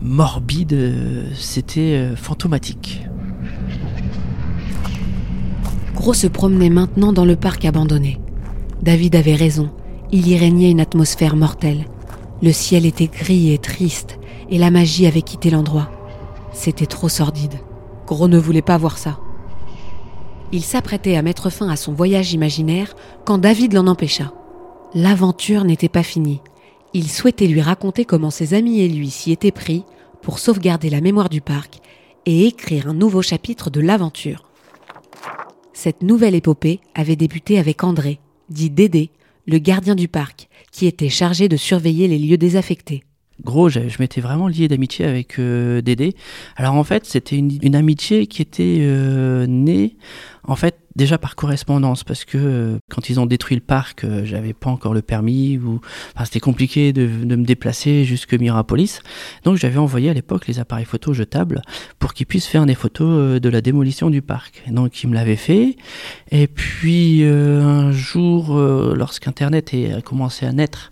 morbide, 0.00 1.32
c'était 1.34 2.14
fantomatique. 2.14 3.00
Gros 6.02 6.14
se 6.14 6.26
promenait 6.26 6.68
maintenant 6.68 7.12
dans 7.12 7.24
le 7.24 7.36
parc 7.36 7.64
abandonné. 7.64 8.18
David 8.82 9.14
avait 9.14 9.36
raison, 9.36 9.70
il 10.10 10.26
y 10.26 10.36
régnait 10.36 10.72
une 10.72 10.80
atmosphère 10.80 11.36
mortelle. 11.36 11.86
Le 12.42 12.50
ciel 12.50 12.86
était 12.86 13.06
gris 13.06 13.52
et 13.52 13.58
triste, 13.58 14.18
et 14.50 14.58
la 14.58 14.72
magie 14.72 15.06
avait 15.06 15.22
quitté 15.22 15.48
l'endroit. 15.48 15.92
C'était 16.52 16.86
trop 16.86 17.08
sordide. 17.08 17.54
Gros 18.04 18.26
ne 18.26 18.36
voulait 18.36 18.62
pas 18.62 18.78
voir 18.78 18.98
ça. 18.98 19.20
Il 20.50 20.62
s'apprêtait 20.62 21.14
à 21.14 21.22
mettre 21.22 21.50
fin 21.50 21.68
à 21.68 21.76
son 21.76 21.92
voyage 21.92 22.32
imaginaire 22.32 22.96
quand 23.24 23.38
David 23.38 23.72
l'en 23.72 23.86
empêcha. 23.86 24.32
L'aventure 24.94 25.62
n'était 25.62 25.88
pas 25.88 26.02
finie. 26.02 26.40
Il 26.94 27.08
souhaitait 27.08 27.46
lui 27.46 27.62
raconter 27.62 28.04
comment 28.06 28.30
ses 28.30 28.54
amis 28.54 28.80
et 28.80 28.88
lui 28.88 29.10
s'y 29.10 29.30
étaient 29.30 29.52
pris 29.52 29.84
pour 30.20 30.40
sauvegarder 30.40 30.90
la 30.90 31.00
mémoire 31.00 31.28
du 31.28 31.40
parc 31.40 31.78
et 32.26 32.48
écrire 32.48 32.88
un 32.88 32.94
nouveau 32.94 33.22
chapitre 33.22 33.70
de 33.70 33.80
l'aventure. 33.80 34.42
Cette 35.74 36.02
nouvelle 36.02 36.34
épopée 36.34 36.80
avait 36.94 37.16
débuté 37.16 37.58
avec 37.58 37.82
André, 37.82 38.20
dit 38.50 38.70
Dédé, 38.70 39.10
le 39.46 39.58
gardien 39.58 39.94
du 39.94 40.06
parc, 40.06 40.48
qui 40.70 40.86
était 40.86 41.08
chargé 41.08 41.48
de 41.48 41.56
surveiller 41.56 42.08
les 42.08 42.18
lieux 42.18 42.36
désaffectés. 42.36 43.02
Gros, 43.42 43.68
je, 43.68 43.80
m'étais 43.98 44.20
vraiment 44.20 44.46
lié 44.46 44.68
d'amitié 44.68 45.04
avec 45.04 45.38
euh, 45.38 45.80
Dédé. 45.80 46.14
Alors 46.56 46.74
en 46.74 46.84
fait, 46.84 47.06
c'était 47.06 47.36
une, 47.36 47.58
une, 47.62 47.74
amitié 47.74 48.26
qui 48.26 48.42
était 48.42 48.78
euh, 48.80 49.46
née 49.46 49.96
en 50.44 50.54
fait 50.54 50.81
déjà 50.96 51.18
par 51.18 51.36
correspondance 51.36 52.04
parce 52.04 52.24
que 52.24 52.38
euh, 52.38 52.78
quand 52.90 53.08
ils 53.08 53.20
ont 53.20 53.26
détruit 53.26 53.56
le 53.56 53.62
parc, 53.62 54.04
euh, 54.04 54.24
j'avais 54.24 54.52
pas 54.52 54.70
encore 54.70 54.94
le 54.94 55.02
permis 55.02 55.58
ou 55.58 55.80
enfin, 56.14 56.24
c'était 56.24 56.40
compliqué 56.40 56.92
de, 56.92 57.06
de, 57.06 57.36
me 57.36 57.44
déplacer 57.44 58.04
jusque 58.04 58.34
Mirapolis. 58.34 59.00
Donc 59.44 59.56
j'avais 59.56 59.78
envoyé 59.78 60.10
à 60.10 60.14
l'époque 60.14 60.46
les 60.46 60.58
appareils 60.58 60.84
photo 60.84 61.12
jetables 61.12 61.62
pour 61.98 62.14
qu'ils 62.14 62.26
puissent 62.26 62.46
faire 62.46 62.66
des 62.66 62.74
photos 62.74 63.08
euh, 63.08 63.40
de 63.40 63.48
la 63.48 63.60
démolition 63.60 64.10
du 64.10 64.22
parc. 64.22 64.62
Donc 64.68 65.02
ils 65.02 65.08
me 65.08 65.14
l'avaient 65.14 65.36
fait. 65.36 65.76
Et 66.30 66.46
puis 66.46 67.22
euh, 67.22 67.62
un 67.62 67.92
jour, 67.92 68.56
lorsqu'Internet 68.56 69.74
a 69.96 70.00
commencé 70.02 70.46
à 70.46 70.52
naître, 70.52 70.90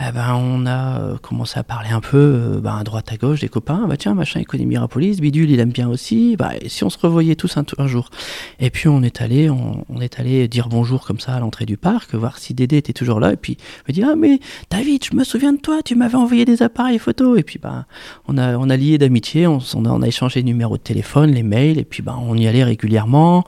eh 0.00 0.10
ben, 0.12 0.34
on 0.34 0.66
a 0.66 1.18
commencé 1.18 1.58
à 1.58 1.62
parler 1.62 1.90
un 1.90 2.00
peu 2.00 2.60
ben, 2.62 2.76
à 2.76 2.82
droite 2.82 3.12
à 3.12 3.16
gauche 3.16 3.40
des 3.40 3.48
copains. 3.48 3.86
Bah 3.88 3.96
tiens, 3.96 4.14
machin, 4.14 4.40
il 4.40 4.46
connaît 4.46 4.64
Mirapolis, 4.64 5.20
Bidule, 5.20 5.50
il 5.50 5.60
aime 5.60 5.70
bien 5.70 5.88
aussi. 5.88 6.36
Bah, 6.36 6.52
si 6.66 6.82
on 6.84 6.90
se 6.90 6.98
revoyait 6.98 7.36
tous 7.36 7.56
un 7.56 7.86
jour. 7.86 8.10
Et 8.58 8.70
puis 8.70 8.88
on 8.88 9.02
est 9.02 9.20
allé, 9.20 9.31
on, 9.50 10.00
est 10.00 10.18
allé 10.18 10.48
dire 10.48 10.68
bonjour 10.68 11.04
comme 11.04 11.20
ça 11.20 11.34
à 11.34 11.40
l'entrée 11.40 11.66
du 11.66 11.76
parc, 11.76 12.14
voir 12.14 12.38
si 12.38 12.54
Dédé 12.54 12.76
était 12.76 12.92
toujours 12.92 13.20
là. 13.20 13.32
Et 13.32 13.36
puis 13.36 13.56
me 13.88 13.92
dit 13.92 14.02
ah 14.02 14.14
mais 14.16 14.40
David, 14.70 15.04
je 15.04 15.14
me 15.14 15.24
souviens 15.24 15.52
de 15.52 15.60
toi, 15.60 15.82
tu 15.84 15.94
m'avais 15.94 16.16
envoyé 16.16 16.44
des 16.44 16.62
appareils 16.62 16.98
photo. 16.98 17.36
Et 17.36 17.42
puis 17.42 17.58
bah 17.58 17.86
on 18.26 18.38
a 18.38 18.56
on 18.56 18.68
a 18.70 18.76
lié 18.76 18.98
d'amitié, 18.98 19.46
on, 19.46 19.58
a, 19.58 20.06
échangé 20.06 20.40
les 20.40 20.44
numéros 20.44 20.76
de 20.76 20.82
téléphone, 20.82 21.30
les 21.30 21.42
mails, 21.42 21.78
et 21.78 21.84
puis 21.84 22.02
bah 22.02 22.18
on 22.20 22.36
y 22.36 22.46
allait 22.46 22.64
régulièrement. 22.64 23.44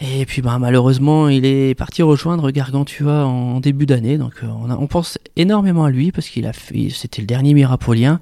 Et 0.00 0.26
puis 0.26 0.42
bah, 0.42 0.58
malheureusement, 0.60 1.28
il 1.28 1.44
est 1.44 1.74
parti 1.74 2.02
rejoindre 2.02 2.52
Gargantua 2.52 3.26
en 3.26 3.58
début 3.58 3.86
d'année. 3.86 4.16
Donc 4.16 4.42
on, 4.42 4.70
a, 4.70 4.76
on, 4.76 4.86
pense 4.86 5.18
énormément 5.36 5.84
à 5.84 5.90
lui 5.90 6.12
parce 6.12 6.28
qu'il 6.28 6.46
a 6.46 6.52
c'était 6.52 7.20
le 7.20 7.26
dernier 7.26 7.54
Mirapolien. 7.54 8.20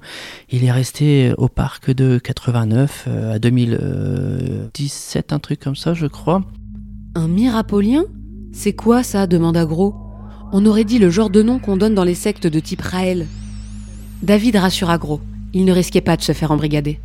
Il 0.49 0.63
est 0.63 0.71
resté 0.71 1.33
au 1.37 1.49
parc 1.49 1.91
de 1.91 2.17
89 2.17 3.05
euh, 3.07 3.35
à 3.35 3.39
2017, 3.39 5.33
un 5.33 5.39
truc 5.39 5.59
comme 5.59 5.75
ça, 5.75 5.93
je 5.93 6.07
crois. 6.07 6.43
Un 7.17 7.27
Mirapolien 7.27 8.05
C'est 8.51 8.73
quoi 8.73 9.01
ça 9.01 9.25
demanda 9.25 9.65
Gros. 9.65 9.95
On 10.51 10.67
aurait 10.67 10.83
dit 10.83 10.99
le 10.99 11.09
genre 11.09 11.31
de 11.31 11.41
nom 11.41 11.57
qu'on 11.57 11.75
donne 11.75 11.95
dans 11.95 12.03
les 12.03 12.13
sectes 12.13 12.45
de 12.45 12.59
type 12.59 12.81
Raël. 12.81 13.25
David 14.21 14.57
rassura 14.57 14.99
Gros. 14.99 15.19
Il 15.51 15.65
ne 15.65 15.71
risquait 15.71 16.01
pas 16.01 16.15
de 16.15 16.21
se 16.21 16.31
faire 16.33 16.51
embrigader. 16.51 16.99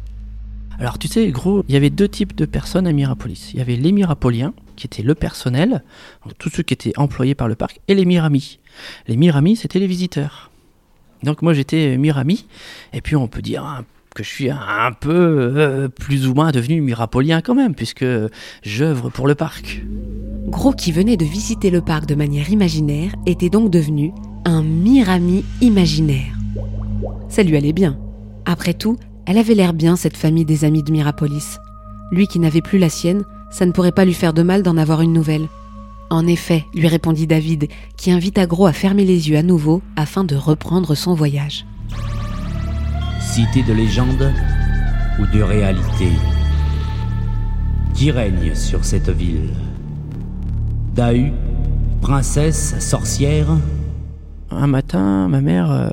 Alors 0.78 0.98
tu 0.98 1.08
sais, 1.08 1.30
gros, 1.30 1.64
il 1.66 1.72
y 1.72 1.78
avait 1.78 1.88
deux 1.88 2.08
types 2.08 2.36
de 2.36 2.44
personnes 2.44 2.86
à 2.86 2.92
Mirapolis. 2.92 3.52
Il 3.54 3.58
y 3.58 3.62
avait 3.62 3.76
les 3.76 3.90
Mirapoliens, 3.90 4.52
qui 4.76 4.86
étaient 4.86 5.02
le 5.02 5.14
personnel, 5.14 5.82
donc 6.26 6.36
tous 6.36 6.50
ceux 6.50 6.62
qui 6.62 6.74
étaient 6.74 6.92
employés 6.98 7.34
par 7.34 7.48
le 7.48 7.54
parc, 7.54 7.80
et 7.88 7.94
les 7.94 8.04
Miramis. 8.04 8.58
Les 9.08 9.16
Miramis, 9.16 9.56
c'était 9.56 9.78
les 9.78 9.86
visiteurs. 9.86 10.50
Donc 11.22 11.40
moi 11.40 11.54
j'étais 11.54 11.96
Mirami, 11.96 12.44
et 12.92 13.00
puis 13.00 13.16
on 13.16 13.28
peut 13.28 13.40
dire 13.40 13.64
un 13.64 13.86
que 14.14 14.22
je 14.22 14.28
suis 14.28 14.50
un 14.50 14.92
peu 14.98 15.10
euh, 15.10 15.88
plus 15.88 16.26
ou 16.26 16.34
moins 16.34 16.50
devenu 16.50 16.80
mirapolien 16.80 17.40
quand 17.40 17.54
même, 17.54 17.74
puisque 17.74 18.04
j'œuvre 18.62 19.10
pour 19.10 19.26
le 19.26 19.34
parc. 19.34 19.82
Gros, 20.46 20.72
qui 20.72 20.92
venait 20.92 21.16
de 21.16 21.24
visiter 21.24 21.70
le 21.70 21.80
parc 21.80 22.06
de 22.06 22.14
manière 22.14 22.50
imaginaire, 22.50 23.12
était 23.26 23.48
donc 23.48 23.70
devenu 23.70 24.12
un 24.44 24.62
Mirami 24.62 25.44
imaginaire. 25.60 26.34
Ça 27.28 27.42
lui 27.42 27.56
allait 27.56 27.72
bien. 27.72 27.98
Après 28.44 28.74
tout, 28.74 28.96
elle 29.26 29.38
avait 29.38 29.54
l'air 29.54 29.72
bien, 29.72 29.96
cette 29.96 30.16
famille 30.16 30.44
des 30.44 30.64
amis 30.64 30.82
de 30.82 30.92
Mirapolis. 30.92 31.58
Lui 32.10 32.26
qui 32.26 32.38
n'avait 32.38 32.60
plus 32.60 32.78
la 32.78 32.88
sienne, 32.88 33.24
ça 33.50 33.66
ne 33.66 33.72
pourrait 33.72 33.92
pas 33.92 34.04
lui 34.04 34.14
faire 34.14 34.32
de 34.32 34.42
mal 34.42 34.62
d'en 34.62 34.76
avoir 34.76 35.00
une 35.00 35.12
nouvelle. 35.12 35.48
En 36.10 36.26
effet, 36.26 36.66
lui 36.74 36.88
répondit 36.88 37.26
David, 37.26 37.68
qui 37.96 38.10
invita 38.10 38.44
Gros 38.44 38.66
à 38.66 38.72
fermer 38.72 39.04
les 39.04 39.30
yeux 39.30 39.38
à 39.38 39.42
nouveau 39.42 39.80
afin 39.96 40.24
de 40.24 40.36
reprendre 40.36 40.94
son 40.94 41.14
voyage. 41.14 41.64
Cité 43.34 43.62
de 43.62 43.72
légende 43.72 44.30
ou 45.18 45.24
de 45.24 45.40
réalité 45.40 46.10
Qui 47.94 48.10
règne 48.10 48.54
sur 48.54 48.84
cette 48.84 49.08
ville 49.08 49.48
Dahu 50.94 51.32
Princesse 52.02 52.78
Sorcière 52.78 53.46
Un 54.50 54.66
matin, 54.66 55.28
ma 55.28 55.40
mère, 55.40 55.72
euh, 55.72 55.88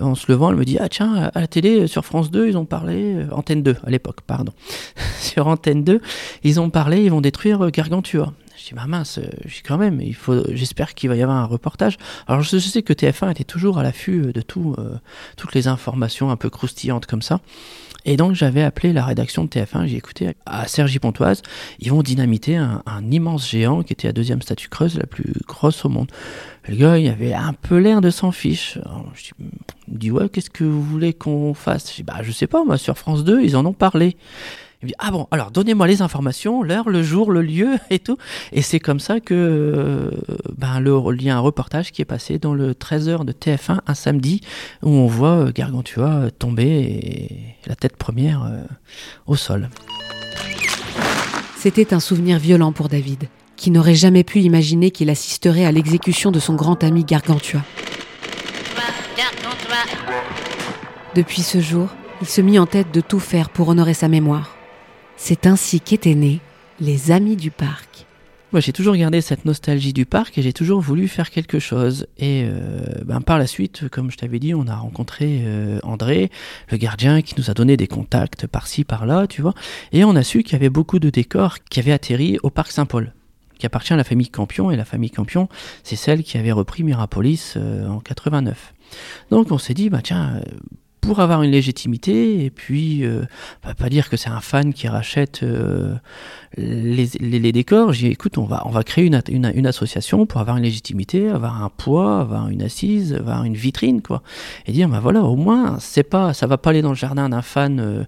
en 0.00 0.14
se 0.14 0.30
levant, 0.30 0.50
elle 0.50 0.56
me 0.56 0.66
dit 0.66 0.76
Ah, 0.78 0.90
tiens, 0.90 1.30
à 1.32 1.40
la 1.40 1.46
télé, 1.46 1.86
sur 1.86 2.04
France 2.04 2.30
2, 2.30 2.48
ils 2.48 2.58
ont 2.58 2.66
parlé, 2.66 3.14
euh, 3.14 3.28
Antenne 3.32 3.62
2 3.62 3.76
à 3.82 3.88
l'époque, 3.88 4.20
pardon. 4.26 4.52
sur 5.18 5.46
Antenne 5.46 5.82
2, 5.82 6.02
ils 6.44 6.60
ont 6.60 6.68
parlé, 6.68 7.02
ils 7.02 7.10
vont 7.10 7.22
détruire 7.22 7.64
euh, 7.64 7.70
Gargantua. 7.70 8.34
Je 8.60 8.68
dis, 8.68 8.74
bah 8.74 8.86
mince, 8.86 9.18
euh, 9.18 9.30
dis 9.46 9.62
quand 9.64 9.78
même, 9.78 10.02
il 10.02 10.14
faut, 10.14 10.44
j'espère 10.52 10.94
qu'il 10.94 11.08
va 11.08 11.16
y 11.16 11.22
avoir 11.22 11.38
un 11.38 11.46
reportage. 11.46 11.96
Alors 12.26 12.42
je 12.42 12.58
sais 12.58 12.82
que 12.82 12.92
TF1 12.92 13.30
était 13.30 13.44
toujours 13.44 13.78
à 13.78 13.82
l'affût 13.82 14.32
de 14.34 14.42
tout, 14.42 14.74
euh, 14.78 14.96
toutes 15.36 15.54
les 15.54 15.66
informations 15.66 16.30
un 16.30 16.36
peu 16.36 16.50
croustillantes 16.50 17.06
comme 17.06 17.22
ça. 17.22 17.40
Et 18.04 18.16
donc 18.16 18.34
j'avais 18.34 18.62
appelé 18.62 18.92
la 18.92 19.04
rédaction 19.04 19.44
de 19.44 19.48
TF1, 19.48 19.86
j'ai 19.86 19.96
écouté 19.96 20.34
à 20.44 20.66
Sergi 20.66 20.98
Pontoise, 20.98 21.42
ils 21.78 21.90
vont 21.90 22.02
dynamiter 22.02 22.56
un, 22.56 22.82
immense 23.10 23.48
géant 23.48 23.82
qui 23.82 23.92
était 23.92 24.08
la 24.08 24.12
deuxième 24.12 24.42
statue 24.42 24.68
creuse 24.68 24.98
la 24.98 25.06
plus 25.06 25.32
grosse 25.46 25.84
au 25.84 25.88
monde. 25.88 26.10
Le 26.68 26.76
gars, 26.76 26.98
il 26.98 27.08
avait 27.08 27.32
un 27.32 27.54
peu 27.54 27.78
l'air 27.78 28.00
de 28.00 28.10
s'en 28.10 28.30
fiche. 28.30 28.78
Je 29.14 29.32
dis, 29.88 30.10
ouais, 30.10 30.28
qu'est-ce 30.28 30.50
que 30.50 30.64
vous 30.64 30.82
voulez 30.82 31.14
qu'on 31.14 31.54
fasse? 31.54 31.90
Je 31.90 31.96
dis, 31.96 32.02
bah 32.02 32.18
je 32.22 32.30
sais 32.30 32.46
pas, 32.46 32.62
moi 32.64 32.78
sur 32.78 32.96
France 32.96 33.24
2, 33.24 33.42
ils 33.42 33.56
en 33.56 33.64
ont 33.64 33.72
parlé. 33.72 34.16
Ah 34.98 35.10
bon 35.10 35.28
alors 35.30 35.50
donnez-moi 35.50 35.86
les 35.86 36.00
informations, 36.00 36.62
l'heure, 36.62 36.88
le 36.88 37.02
jour, 37.02 37.32
le 37.32 37.42
lieu 37.42 37.76
et 37.90 37.98
tout. 37.98 38.16
Et 38.52 38.62
c'est 38.62 38.80
comme 38.80 39.00
ça 39.00 39.20
que 39.20 39.34
euh, 39.34 40.10
ben 40.56 40.82
il 41.12 41.22
y 41.22 41.30
a 41.30 41.36
un 41.36 41.40
reportage 41.40 41.92
qui 41.92 42.00
est 42.00 42.06
passé 42.06 42.38
dans 42.38 42.54
le 42.54 42.72
13h 42.72 43.24
de 43.24 43.32
TF1 43.32 43.80
un 43.86 43.94
samedi 43.94 44.40
où 44.82 44.88
on 44.88 45.06
voit 45.06 45.36
euh, 45.36 45.52
Gargantua 45.52 46.30
tomber 46.30 46.66
et 46.66 47.56
la 47.66 47.74
tête 47.74 47.96
première 47.96 48.44
euh, 48.44 48.62
au 49.26 49.36
sol. 49.36 49.68
C'était 51.58 51.92
un 51.92 52.00
souvenir 52.00 52.38
violent 52.38 52.72
pour 52.72 52.88
David, 52.88 53.28
qui 53.56 53.70
n'aurait 53.70 53.94
jamais 53.94 54.24
pu 54.24 54.40
imaginer 54.40 54.90
qu'il 54.90 55.10
assisterait 55.10 55.66
à 55.66 55.72
l'exécution 55.72 56.30
de 56.30 56.38
son 56.40 56.54
grand 56.54 56.82
ami 56.82 57.04
Gargantua. 57.04 57.60
Depuis 61.14 61.42
ce 61.42 61.60
jour, 61.60 61.88
il 62.22 62.26
se 62.26 62.40
mit 62.40 62.58
en 62.58 62.66
tête 62.66 62.94
de 62.94 63.02
tout 63.02 63.20
faire 63.20 63.50
pour 63.50 63.68
honorer 63.68 63.94
sa 63.94 64.08
mémoire. 64.08 64.56
C'est 65.22 65.46
ainsi 65.46 65.82
qu'étaient 65.82 66.14
nés 66.14 66.40
les 66.80 67.10
Amis 67.10 67.36
du 67.36 67.50
Parc. 67.50 68.06
Moi, 68.52 68.60
j'ai 68.60 68.72
toujours 68.72 68.96
gardé 68.96 69.20
cette 69.20 69.44
nostalgie 69.44 69.92
du 69.92 70.06
parc 70.06 70.38
et 70.38 70.42
j'ai 70.42 70.54
toujours 70.54 70.80
voulu 70.80 71.08
faire 71.08 71.28
quelque 71.28 71.58
chose. 71.58 72.06
Et 72.16 72.44
euh, 72.46 73.04
ben, 73.04 73.20
par 73.20 73.38
la 73.38 73.46
suite, 73.46 73.90
comme 73.90 74.10
je 74.10 74.16
t'avais 74.16 74.38
dit, 74.38 74.54
on 74.54 74.66
a 74.66 74.74
rencontré 74.74 75.42
euh, 75.42 75.78
André, 75.82 76.30
le 76.70 76.78
gardien, 76.78 77.20
qui 77.20 77.34
nous 77.36 77.50
a 77.50 77.54
donné 77.54 77.76
des 77.76 77.86
contacts 77.86 78.46
par-ci, 78.46 78.82
par-là, 78.82 79.26
tu 79.26 79.42
vois. 79.42 79.52
Et 79.92 80.04
on 80.04 80.16
a 80.16 80.22
su 80.22 80.42
qu'il 80.42 80.54
y 80.54 80.56
avait 80.56 80.70
beaucoup 80.70 80.98
de 80.98 81.10
décors 81.10 81.58
qui 81.64 81.80
avaient 81.80 81.92
atterri 81.92 82.38
au 82.42 82.48
parc 82.48 82.72
Saint-Paul 82.72 83.12
qui 83.58 83.66
appartient 83.66 83.92
à 83.92 83.96
la 83.96 84.04
famille 84.04 84.30
Campion, 84.30 84.70
et 84.70 84.76
la 84.76 84.86
famille 84.86 85.10
Campion, 85.10 85.50
c'est 85.82 85.94
celle 85.94 86.22
qui 86.22 86.38
avait 86.38 86.50
repris 86.50 86.82
Mirapolis 86.82 87.52
euh, 87.58 87.86
en 87.88 88.00
89. 88.00 88.72
Donc 89.30 89.52
on 89.52 89.58
s'est 89.58 89.74
dit, 89.74 89.90
bah 89.90 90.00
tiens, 90.02 90.40
pour 91.00 91.20
avoir 91.20 91.42
une 91.42 91.50
légitimité 91.50 92.44
et 92.44 92.50
puis 92.50 93.04
euh, 93.04 93.24
va 93.64 93.74
pas 93.74 93.88
dire 93.88 94.08
que 94.08 94.16
c'est 94.16 94.28
un 94.28 94.40
fan 94.40 94.72
qui 94.72 94.88
rachète 94.88 95.42
euh, 95.42 95.94
les, 96.56 97.52
décors. 97.52 97.92
J'ai 97.92 98.08
écoute 98.08 98.38
on 98.38 98.44
va 98.44 98.62
on 98.66 98.70
va 98.70 98.82
créer 98.82 99.06
une, 99.06 99.66
association 99.66 100.26
pour 100.26 100.40
avoir 100.40 100.56
une 100.56 100.62
légitimité 100.62 101.28
avoir 101.28 101.62
un 101.62 101.68
poids 101.68 102.20
avoir 102.20 102.48
une 102.48 102.62
assise 102.62 103.14
avoir 103.14 103.44
une 103.44 103.54
vitrine 103.54 104.02
quoi. 104.02 104.22
Et 104.66 104.72
dire 104.72 104.88
bah 104.88 105.00
voilà 105.00 105.22
au 105.22 105.36
moins 105.36 105.78
c'est 105.80 106.02
pas 106.02 106.34
ça 106.34 106.46
va 106.46 106.58
pas 106.58 106.70
aller 106.70 106.82
dans 106.82 106.90
le 106.90 106.94
jardin 106.94 107.28
d'un 107.28 107.42
fan 107.42 107.80
euh, 107.80 108.04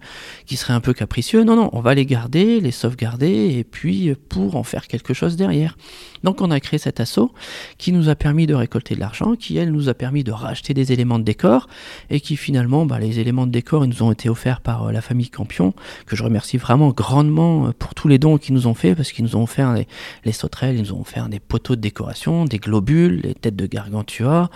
qui 0.47 0.57
serait 0.57 0.75
un 0.75 0.81
peu 0.81 0.93
capricieux. 0.93 1.45
Non 1.45 1.57
non 1.57 1.71
on 1.73 1.81
va 1.81 1.95
les 1.95 2.07
garder 2.07 2.61
les 2.61 2.73
sauvegarder 2.73 3.57
et 3.57 3.65
puis 3.65 4.15
pour 4.29 4.57
en 4.57 4.63
faire 4.63 4.87
quelque 4.87 5.15
chose 5.15 5.37
derrière. 5.37 5.77
Donc 6.25 6.41
on 6.41 6.51
a 6.51 6.61
créé 6.61 6.79
cet 6.79 7.01
assaut 7.01 7.33
qui 7.79 7.93
nous 7.93 8.09
a 8.09 8.15
permis 8.15 8.47
de 8.47 8.55
récolter 8.55 8.95
de 8.95 9.01
l'argent 9.01 9.35
qui 9.35 9.57
elle 9.57 9.73
nous 9.73 9.89
a 9.89 9.95
permis 9.95 10.25
de 10.25 10.33
racheter 10.33 10.75
des 10.75 10.93
éléments 10.93 11.19
de 11.19 11.25
décor 11.25 11.69
et 12.11 12.21
qui 12.21 12.37
finalement 12.37 12.82
bah, 12.87 12.99
les 12.99 13.19
éléments 13.19 13.47
de 13.47 13.53
décor 13.53 13.85
ils 13.85 13.89
nous 13.89 14.03
ont 14.03 14.13
été 14.13 14.29
offerts 14.29 14.61
par 14.61 14.85
euh, 14.85 14.93
la 14.93 15.01
famille 15.01 15.31
Campion, 15.31 15.75
que 16.07 16.17
je 16.17 16.23
remercie 16.23 16.57
vraiment 16.57 16.91
grandement 16.91 17.67
euh, 17.67 17.73
pour 17.79 17.95
tous 17.95 18.09
les 18.09 18.19
dons 18.19 18.39
qu'ils 18.39 18.55
nous 18.55 18.67
ont 18.67 18.75
fait, 18.75 18.95
parce 18.95 19.13
qu'ils 19.13 19.25
nous 19.25 19.37
ont 19.37 19.45
offert 19.45 19.73
les, 19.73 19.87
les, 20.25 20.33
sauterelles, 20.33 20.77
ils 20.77 20.83
nous 20.83 20.93
ont 20.93 21.01
offert 21.01 21.29
des 21.29 21.41
poteaux 21.41 21.77
de 21.77 21.81
décoration, 21.81 22.45
des 22.45 22.59
globules, 22.59 23.21
les 23.23 23.35
têtes 23.35 23.57
de 23.57 23.67
gargantua. 23.67 24.51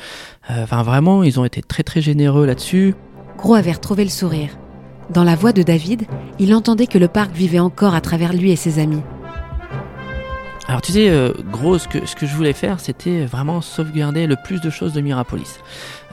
Euh, 0.50 0.62
enfin 0.62 0.82
vraiment, 0.82 1.22
ils 1.22 1.40
ont 1.40 1.44
été 1.44 1.62
très 1.62 1.82
très 1.82 2.00
généreux 2.00 2.46
là-dessus. 2.46 2.94
Gros 3.38 3.54
avait 3.54 3.72
retrouvé 3.72 4.04
le 4.04 4.10
sourire. 4.10 4.50
Dans 5.10 5.24
la 5.24 5.36
voix 5.36 5.52
de 5.52 5.62
David, 5.62 6.04
il 6.38 6.54
entendait 6.54 6.86
que 6.86 6.98
le 6.98 7.08
parc 7.08 7.32
vivait 7.32 7.60
encore 7.60 7.94
à 7.94 8.00
travers 8.00 8.32
lui 8.32 8.50
et 8.50 8.56
ses 8.56 8.78
amis. 8.78 9.02
Alors 10.68 10.82
tu 10.82 10.90
sais, 10.90 11.08
euh, 11.08 11.32
gros, 11.52 11.78
ce 11.78 11.86
que, 11.86 12.06
ce 12.06 12.16
que 12.16 12.26
je 12.26 12.34
voulais 12.34 12.52
faire, 12.52 12.80
c'était 12.80 13.24
vraiment 13.24 13.60
sauvegarder 13.60 14.26
le 14.26 14.34
plus 14.34 14.60
de 14.60 14.68
choses 14.68 14.92
de 14.92 15.00
Mirapolis. 15.00 15.60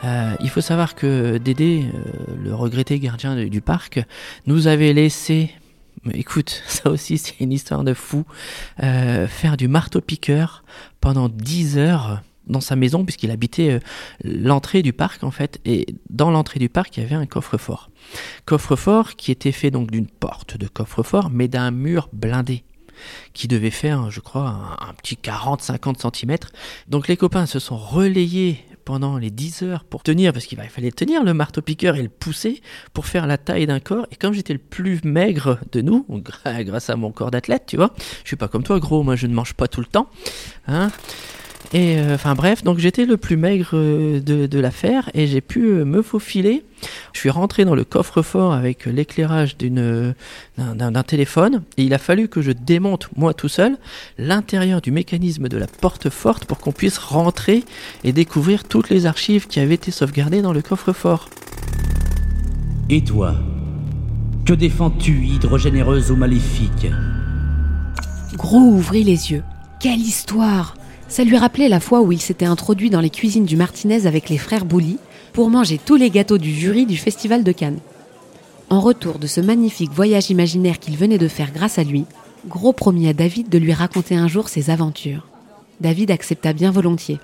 Euh, 0.04 0.36
il 0.42 0.50
faut 0.50 0.62
savoir 0.62 0.94
que 0.94 1.40
Dédé, 1.40 1.86
euh, 1.94 2.36
le 2.44 2.54
regretté 2.54 3.00
gardien 3.00 3.36
du 3.46 3.62
parc, 3.62 4.00
nous 4.46 4.68
avait 4.68 4.94
laissé, 4.94 5.50
écoute, 6.14 6.62
ça 6.68 6.92
aussi 6.92 7.18
c'est 7.18 7.40
une 7.40 7.52
histoire 7.52 7.84
de 7.84 7.96
fou, 7.96 8.26
euh, 8.84 9.28
faire 9.28 9.58
du 9.58 9.68
marteau-piqueur 9.68 10.64
pendant 11.02 11.30
10 11.30 11.80
heures 11.80 12.22
dans 12.46 12.62
sa 12.62 12.76
maison 12.76 13.06
puisqu'il 13.06 13.32
habitait 13.32 13.80
l'entrée 14.24 14.84
du 14.84 14.94
parc 14.94 15.24
en 15.24 15.32
fait. 15.32 15.62
Et 15.66 15.88
dans 16.10 16.30
l'entrée 16.30 16.60
du 16.60 16.70
parc 16.70 16.98
il 16.98 17.04
y 17.04 17.06
avait 17.06 17.16
un 17.16 17.26
coffre-fort. 17.26 17.90
Coffre-fort 18.46 19.16
qui 19.16 19.32
était 19.32 19.54
fait 19.54 19.72
donc 19.72 19.90
d'une 19.90 20.08
porte 20.08 20.58
de 20.58 20.68
coffre-fort 20.68 21.30
mais 21.32 21.48
d'un 21.48 21.72
mur 21.72 22.10
blindé 22.12 22.66
qui 23.34 23.48
devait 23.48 23.70
faire, 23.70 24.10
je 24.12 24.20
crois, 24.20 24.78
un, 24.80 24.94
petit 24.94 25.18
40-50 25.22 26.16
cm. 26.16 26.38
Donc 26.88 27.08
les 27.08 27.18
copains 27.18 27.46
se 27.46 27.60
sont 27.60 27.78
relayés 27.78 28.64
pendant 28.86 29.18
les 29.18 29.30
10 29.30 29.64
heures 29.64 29.84
pour 29.86 30.04
tenir, 30.04 30.34
parce 30.34 30.46
qu'il 30.46 30.58
fallait 30.58 30.92
tenir 30.92 31.24
le 31.24 31.34
marteau-piqueur 31.34 31.96
et 31.96 32.04
le 32.04 32.10
pousser 32.10 32.62
pour 32.94 33.06
faire 33.06 33.28
la 33.28 33.38
taille 33.38 33.66
d'un 33.66 33.80
corps. 33.80 34.08
Et 34.12 34.16
comme 34.16 34.34
j'étais 34.34 34.54
le 34.54 34.60
plus 34.60 35.02
maigre 35.04 35.60
de 35.72 35.82
nous, 35.82 36.06
grâce 36.46 36.90
à 36.90 36.96
mon 36.96 37.12
corps 37.12 37.32
d'athlète, 37.32 37.64
tu 37.68 37.78
vois, 37.78 37.94
je 38.24 38.30
suis 38.30 38.36
pas 38.36 38.48
comme 38.48 38.64
toi, 38.64 38.80
gros, 38.80 39.04
moi 39.04 39.16
je 39.16 39.28
ne 39.28 39.34
mange 39.34 39.54
pas 39.54 39.68
tout 39.68 39.80
le 39.80 39.88
temps. 39.88 40.10
Hein 40.68 40.92
et 41.74 41.98
euh, 41.98 42.14
enfin 42.14 42.36
bref, 42.36 42.64
donc 42.64 42.78
j'étais 42.78 43.06
le 43.06 43.18
plus 43.18 43.36
maigre 43.36 43.72
euh, 43.74 44.20
de, 44.20 44.46
de 44.46 44.60
l'affaire 44.60 45.10
et 45.16 45.26
j'ai 45.26 45.42
pu 45.42 45.66
euh, 45.66 45.86
me 45.86 46.04
faufiler. 46.04 46.64
Je 47.14 47.20
suis 47.20 47.32
rentré 47.32 47.66
dans 47.66 47.74
le 47.74 47.84
coffre-fort 47.84 48.54
avec 48.54 48.86
l'éclairage 48.86 49.58
d'une 49.58 50.14
d'un 50.58 51.04
téléphone 51.04 51.64
et 51.78 51.84
il 51.84 51.94
a 51.94 51.98
fallu 51.98 52.28
que 52.28 52.42
je 52.42 52.52
démonte 52.52 53.10
moi 53.16 53.34
tout 53.34 53.48
seul 53.48 53.78
l'intérieur 54.18 54.82
du 54.82 54.92
mécanisme 54.92 55.48
de 55.48 55.58
la 55.58 55.66
porte 55.66 56.10
forte 56.10 56.46
pour 56.46 56.60
qu'on 56.60 56.74
puisse 56.74 56.98
rentrer 56.98 57.64
et 58.04 58.12
découvrir 58.12 58.66
toutes 58.66 58.90
les 58.90 59.06
archives 59.06 59.48
qui 59.48 59.62
avaient 59.62 59.76
été 59.76 59.92
sauvegardées 59.92 60.42
dans 60.42 60.54
le 60.54 60.62
coffre-fort. 60.62 61.30
Et 62.90 63.02
toi 63.04 63.36
Que 64.46 64.54
défends-tu, 64.54 65.24
hydrogénéreuse 65.26 66.12
ou 66.12 66.18
maléfique? 66.18 66.88
Gros 68.36 68.60
ouvrit 68.60 69.04
les 69.04 69.32
yeux. 69.32 69.44
Quelle 69.80 70.02
histoire 70.02 70.76
ça 71.14 71.24
lui 71.24 71.38
rappelait 71.38 71.70
la 71.70 71.80
fois 71.80 72.02
où 72.02 72.12
il 72.12 72.20
s'était 72.20 72.48
introduit 72.48 72.90
dans 72.90 73.00
les 73.00 73.12
cuisines 73.12 73.46
du 73.46 73.56
Martinez 73.56 74.08
avec 74.08 74.30
les 74.30 74.40
frères 74.40 74.66
Bouli 74.66 74.98
pour 75.32 75.52
manger 75.52 75.78
tous 75.78 75.96
les 75.96 76.10
gâteaux 76.10 76.40
du 76.40 76.52
jury 76.52 76.88
du 76.88 76.98
Festival 76.98 77.44
de 77.44 77.52
Cannes. 77.52 77.78
En 78.72 78.80
retour 78.80 79.20
de 79.20 79.28
ce 79.28 79.40
magnifique 79.40 79.92
voyage 79.92 80.32
imaginaire 80.32 80.80
qu'il 80.80 80.98
venait 80.98 81.20
de 81.20 81.28
faire 81.28 81.52
grâce 81.52 81.78
à 81.78 81.84
lui, 81.84 82.06
Gros 82.48 82.74
promit 82.74 83.08
à 83.08 83.14
David 83.14 83.48
de 83.50 83.60
lui 83.60 83.74
raconter 83.74 84.16
un 84.16 84.28
jour 84.28 84.50
ses 84.50 84.72
aventures. 84.72 85.28
David 85.82 86.10
accepta 86.10 86.52
bien 86.52 86.72
volontiers. 86.72 87.20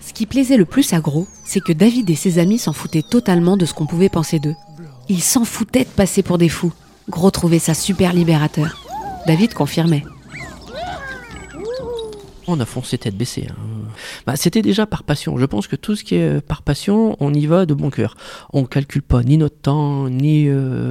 Ce 0.00 0.14
qui 0.14 0.24
plaisait 0.24 0.56
le 0.56 0.64
plus 0.64 0.94
à 0.94 1.00
Gros, 1.00 1.26
c'est 1.44 1.60
que 1.60 1.74
David 1.74 2.08
et 2.08 2.14
ses 2.14 2.38
amis 2.38 2.58
s'en 2.58 2.72
foutaient 2.72 3.02
totalement 3.02 3.58
de 3.58 3.66
ce 3.66 3.74
qu'on 3.74 3.86
pouvait 3.86 4.08
penser 4.08 4.38
d'eux. 4.38 4.56
Ils 5.10 5.22
s'en 5.22 5.44
foutaient 5.44 5.84
de 5.84 5.90
passer 5.90 6.22
pour 6.22 6.38
des 6.38 6.48
fous. 6.48 6.72
Gros 7.10 7.30
trouvait 7.30 7.58
ça 7.58 7.74
super 7.74 8.14
libérateur. 8.14 8.82
David 9.26 9.52
confirmait. 9.52 10.04
On 12.48 12.58
a 12.60 12.64
foncé 12.64 12.98
tête 12.98 13.16
baissée. 13.16 13.46
Hein. 13.50 13.54
bah, 14.26 14.36
c'était 14.36 14.62
déjà 14.62 14.86
par 14.86 15.04
passion. 15.04 15.38
Je 15.38 15.46
pense 15.46 15.66
que 15.66 15.76
tout 15.76 15.94
ce 15.94 16.04
qui 16.04 16.16
est 16.16 16.40
par 16.40 16.62
passion, 16.62 17.16
on 17.20 17.32
y 17.32 17.46
va 17.46 17.66
de 17.66 17.74
bon 17.74 17.90
cœur. 17.90 18.16
On 18.52 18.64
calcule 18.64 19.02
pas 19.02 19.22
ni 19.22 19.38
notre 19.38 19.58
temps, 19.58 20.08
ni 20.08 20.48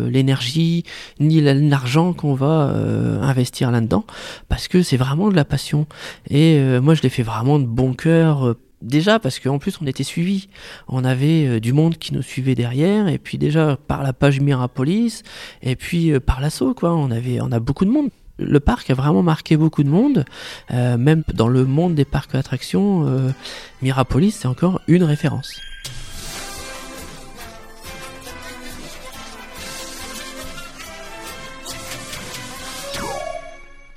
l'énergie, 0.10 0.84
ni 1.20 1.42
l'argent 1.42 2.14
qu'on 2.14 2.36
va 2.36 2.74
investir 3.22 3.72
là-dedans, 3.72 4.06
parce 4.48 4.68
que 4.68 4.82
c'est 4.82 4.98
vraiment 4.98 5.30
de 5.30 5.36
la 5.36 5.46
passion. 5.46 5.88
Et 6.30 6.60
moi, 6.80 6.94
je 6.94 7.02
l'ai 7.02 7.10
fait 7.10 7.24
vraiment 7.24 7.60
de 7.60 7.66
bon 7.66 7.94
cœur 7.94 8.56
Déjà 8.82 9.20
parce 9.20 9.40
qu'en 9.40 9.60
plus 9.60 9.78
on 9.82 9.86
était 9.86 10.04
suivis, 10.04 10.48
on 10.88 11.04
avait 11.04 11.46
euh, 11.46 11.60
du 11.60 11.72
monde 11.72 11.98
qui 11.98 12.14
nous 12.16 12.24
suivait 12.24 12.56
derrière, 12.56 13.08
et 13.08 13.20
puis 13.20 13.38
déjà 13.38 13.78
par 13.88 14.02
la 14.02 14.12
page 14.12 14.40
Mirapolis, 14.40 15.22
et 15.62 15.76
puis 15.76 16.12
euh, 16.12 16.20
par 16.20 16.42
l'assaut 16.42 16.74
quoi, 16.74 16.96
on 16.96 17.12
avait, 17.12 17.40
on 17.42 17.52
a 17.52 17.60
beaucoup 17.60 17.86
de 17.86 17.92
monde. 17.92 18.10
Le 18.42 18.60
parc 18.60 18.90
a 18.90 18.94
vraiment 18.94 19.24
marqué 19.24 19.58
beaucoup 19.58 19.84
de 19.84 19.90
monde, 19.90 20.26
euh, 20.72 20.98
même 20.98 21.24
dans 21.34 21.48
le 21.48 21.66
monde 21.66 21.96
des 21.96 22.06
parcs 22.06 22.34
d'attractions, 22.34 23.08
Mirapolis 23.82 24.32
c'est 24.32 24.48
encore 24.48 24.82
une 24.88 25.04
référence. 25.04 25.62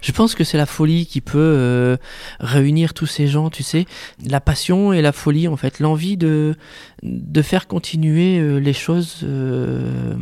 Je 0.05 0.13
pense 0.13 0.35
que 0.35 0.45
c'est 0.45 0.59
la 0.59 0.67
folie 0.67 1.07
qui 1.07 1.23
peut 1.23 1.39
euh, 1.39 1.97
réunir 2.39 2.93
tous 2.93 3.07
ces 3.07 3.27
gens, 3.27 3.49
tu 3.49 3.63
sais, 3.63 3.87
la 4.23 4.39
passion 4.39 4.93
et 4.93 5.01
la 5.01 5.13
folie 5.13 5.49
en 5.49 5.57
fait, 5.57 5.81
l'envie 5.81 6.19
de 6.19 6.57
de 7.03 7.43
faire 7.43 7.67
continuer 7.67 8.39
euh, 8.39 8.59
les 8.59 8.75
choses 8.75 9.21
euh, 9.23 10.15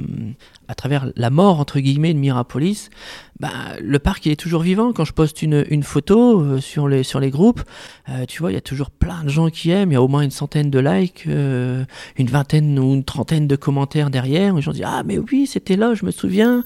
à 0.68 0.76
travers 0.76 1.10
la 1.16 1.30
mort 1.30 1.58
entre 1.58 1.80
guillemets 1.80 2.14
de 2.14 2.18
Mirapolis. 2.20 2.90
Bah, 3.40 3.50
le 3.80 3.98
parc 3.98 4.24
il 4.24 4.30
est 4.30 4.36
toujours 4.36 4.62
vivant. 4.62 4.92
Quand 4.92 5.04
je 5.04 5.14
poste 5.14 5.42
une, 5.42 5.66
une 5.68 5.82
photo 5.82 6.60
sur 6.60 6.86
les 6.86 7.02
sur 7.02 7.18
les 7.18 7.30
groupes, 7.30 7.62
tu 8.28 8.38
vois, 8.38 8.52
il 8.52 8.54
y 8.54 8.58
a 8.58 8.60
toujours 8.60 8.90
plein 8.90 9.24
de 9.24 9.28
gens 9.30 9.50
qui 9.50 9.72
aiment. 9.72 9.90
Il 9.90 9.94
y 9.94 9.96
a 9.96 10.02
au 10.02 10.06
moins 10.06 10.22
une 10.22 10.30
centaine 10.30 10.70
de 10.70 10.78
likes, 10.78 11.24
une 11.24 11.86
vingtaine 12.18 12.78
ou 12.78 12.94
une 12.94 13.02
trentaine 13.02 13.48
de 13.48 13.56
commentaires 13.56 14.10
derrière. 14.10 14.54
Les 14.54 14.62
gens 14.62 14.70
disent 14.70 14.84
ah 14.86 15.02
mais 15.04 15.18
oui 15.18 15.48
c'était 15.48 15.74
là, 15.74 15.94
je 15.94 16.06
me 16.06 16.12
souviens. 16.12 16.62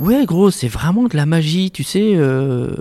Ouais, 0.00 0.24
gros, 0.24 0.50
c'est 0.50 0.66
vraiment 0.66 1.08
de 1.08 1.14
la 1.14 1.26
magie, 1.26 1.70
tu 1.70 1.84
sais. 1.84 2.14
Euh, 2.14 2.74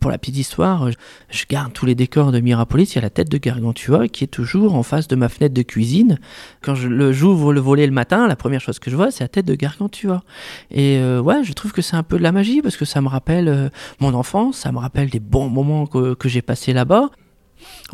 pour 0.00 0.10
la 0.10 0.18
petite 0.18 0.36
histoire, 0.36 0.90
je 1.30 1.44
garde 1.48 1.72
tous 1.72 1.86
les 1.86 1.94
décors 1.94 2.30
de 2.30 2.40
Mirapolis. 2.40 2.92
Il 2.92 2.96
y 2.96 2.98
a 2.98 3.00
la 3.00 3.08
tête 3.08 3.30
de 3.30 3.38
Gargantua 3.38 4.06
qui 4.06 4.24
est 4.24 4.28
toujours 4.28 4.74
en 4.74 4.82
face 4.82 5.08
de 5.08 5.16
ma 5.16 5.30
fenêtre 5.30 5.54
de 5.54 5.62
cuisine. 5.62 6.18
Quand 6.60 6.74
j'ouvre 6.74 7.54
le 7.54 7.60
volet 7.60 7.86
le 7.86 7.92
matin, 7.92 8.28
la 8.28 8.36
première 8.36 8.60
chose 8.60 8.80
que 8.80 8.90
je 8.90 8.96
vois, 8.96 9.10
c'est 9.10 9.24
la 9.24 9.28
tête 9.28 9.46
de 9.46 9.54
Gargantua. 9.54 10.22
Et 10.70 10.98
euh, 10.98 11.22
ouais, 11.22 11.42
je 11.42 11.54
trouve 11.54 11.72
que 11.72 11.80
c'est 11.80 11.96
un 11.96 12.02
peu 12.02 12.18
de 12.18 12.22
la 12.22 12.32
magie 12.32 12.60
parce 12.60 12.76
que 12.76 12.84
ça 12.84 13.00
me 13.00 13.08
rappelle 13.08 13.48
euh, 13.48 13.70
mon 13.98 14.12
enfance, 14.12 14.58
ça 14.58 14.70
me 14.70 14.78
rappelle 14.78 15.08
des 15.08 15.20
bons 15.20 15.48
moments 15.48 15.86
que, 15.86 16.12
que 16.12 16.28
j'ai 16.28 16.42
passés 16.42 16.74
là-bas. 16.74 17.08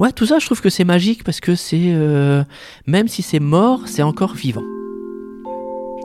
Ouais, 0.00 0.10
tout 0.10 0.26
ça, 0.26 0.40
je 0.40 0.46
trouve 0.46 0.60
que 0.60 0.68
c'est 0.68 0.84
magique 0.84 1.22
parce 1.22 1.38
que 1.38 1.54
c'est 1.54 1.94
même 2.88 3.06
si 3.06 3.22
c'est 3.22 3.38
mort, 3.38 3.82
c'est 3.86 4.02
encore 4.02 4.34
vivant. 4.34 4.64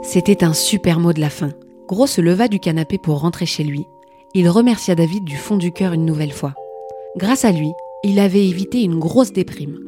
C'était 0.03 0.43
un 0.43 0.53
super 0.53 0.99
mot 0.99 1.13
de 1.13 1.19
la 1.19 1.31
fin. 1.31 1.49
Gros 1.89 2.05
se 2.05 2.21
leva 2.21 2.47
du 2.47 2.59
canapé 2.59 2.99
pour 2.99 3.19
rentrer 3.19 3.47
chez 3.47 3.63
lui. 3.63 3.87
Il 4.35 4.47
remercia 4.47 4.93
David 4.93 5.23
du 5.23 5.35
fond 5.35 5.57
du 5.57 5.71
cœur 5.71 5.93
une 5.93 6.05
nouvelle 6.05 6.31
fois. 6.31 6.53
Grâce 7.17 7.45
à 7.45 7.51
lui, 7.51 7.71
il 8.03 8.19
avait 8.19 8.47
évité 8.47 8.83
une 8.83 8.99
grosse 8.99 9.33
déprime. 9.33 9.79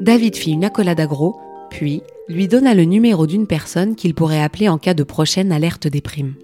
David 0.00 0.34
fit 0.34 0.50
une 0.50 0.64
accolade 0.64 0.98
à 0.98 1.06
Gros, 1.06 1.36
puis 1.70 2.02
lui 2.28 2.48
donna 2.48 2.74
le 2.74 2.82
numéro 2.82 3.28
d'une 3.28 3.46
personne 3.46 3.94
qu'il 3.94 4.14
pourrait 4.14 4.42
appeler 4.42 4.68
en 4.68 4.78
cas 4.78 4.94
de 4.94 5.04
prochaine 5.04 5.52
alerte 5.52 5.86
déprime. 5.86 6.34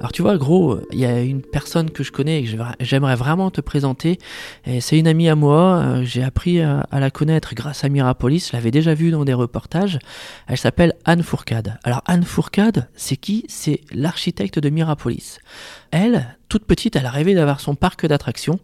Alors 0.00 0.12
tu 0.12 0.22
vois, 0.22 0.36
gros, 0.36 0.78
il 0.92 0.98
y 0.98 1.04
a 1.04 1.20
une 1.20 1.42
personne 1.42 1.90
que 1.90 2.02
je 2.02 2.12
connais 2.12 2.40
et 2.40 2.44
que 2.44 2.50
j'aimerais 2.80 3.16
vraiment 3.16 3.50
te 3.50 3.60
présenter. 3.60 4.18
C'est 4.80 4.98
une 4.98 5.06
amie 5.06 5.28
à 5.28 5.34
moi. 5.34 5.78
Euh, 5.78 6.04
j'ai 6.04 6.22
appris 6.22 6.60
à, 6.60 6.86
la 6.92 7.10
connaître 7.10 7.54
grâce 7.54 7.84
à 7.84 7.88
Mirapolis. 7.88 8.48
Je 8.50 8.56
l'avais 8.56 8.70
déjà 8.70 8.94
vue 8.94 9.10
dans 9.10 9.24
des 9.24 9.34
reportages. 9.34 9.98
Elle 10.46 10.58
s'appelle 10.58 10.94
Anne 11.04 11.22
Fourcade. 11.22 11.78
Alors 11.84 12.02
Anne 12.06 12.24
Fourcade, 12.24 12.88
c'est 12.94 13.16
qui? 13.16 13.44
C'est 13.48 13.80
l'architecte 13.92 14.58
de 14.58 14.70
Mirapolis. 14.70 15.38
Elle, 15.90 16.36
toute 16.48 16.64
petite, 16.64 16.96
elle 16.96 17.06
a 17.06 17.10
rêvé 17.10 17.34
d'avoir 17.34 17.60
son 17.60 17.74
parc 17.74 18.06
d'attractions. 18.06 18.58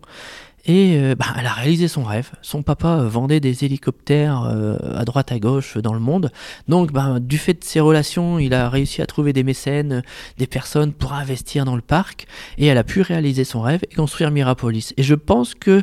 Et 0.66 0.96
euh, 0.96 1.14
bah, 1.14 1.26
elle 1.38 1.46
a 1.46 1.52
réalisé 1.52 1.88
son 1.88 2.04
rêve. 2.04 2.30
Son 2.40 2.62
papa 2.62 3.00
euh, 3.00 3.08
vendait 3.08 3.40
des 3.40 3.64
hélicoptères 3.64 4.44
euh, 4.44 4.76
à 4.94 5.04
droite 5.04 5.30
à 5.30 5.38
gauche 5.38 5.76
dans 5.76 5.92
le 5.92 6.00
monde. 6.00 6.30
Donc 6.68 6.92
bah, 6.92 7.18
du 7.20 7.36
fait 7.36 7.54
de 7.54 7.64
ses 7.64 7.80
relations, 7.80 8.38
il 8.38 8.54
a 8.54 8.70
réussi 8.70 9.02
à 9.02 9.06
trouver 9.06 9.32
des 9.32 9.42
mécènes, 9.42 10.02
des 10.38 10.46
personnes 10.46 10.92
pour 10.92 11.12
investir 11.12 11.64
dans 11.64 11.76
le 11.76 11.82
parc. 11.82 12.26
Et 12.56 12.66
elle 12.66 12.78
a 12.78 12.84
pu 12.84 13.02
réaliser 13.02 13.44
son 13.44 13.60
rêve 13.60 13.80
et 13.90 13.94
construire 13.94 14.30
Mirapolis. 14.30 14.94
Et 14.96 15.02
je 15.02 15.14
pense 15.14 15.54
que 15.54 15.82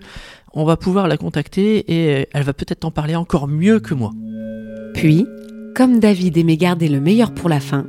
on 0.53 0.65
va 0.65 0.77
pouvoir 0.77 1.07
la 1.07 1.15
contacter 1.15 1.77
et 1.87 2.27
elle 2.33 2.43
va 2.43 2.53
peut-être 2.53 2.83
en 2.83 2.91
parler 2.91 3.15
encore 3.15 3.47
mieux 3.47 3.79
que 3.79 3.93
moi. 3.93 4.11
Puis, 4.93 5.25
comme 5.75 5.99
David 5.99 6.37
aimait 6.37 6.57
garder 6.57 6.89
le 6.89 6.99
meilleur 6.99 7.33
pour 7.33 7.47
la 7.47 7.61
fin, 7.61 7.87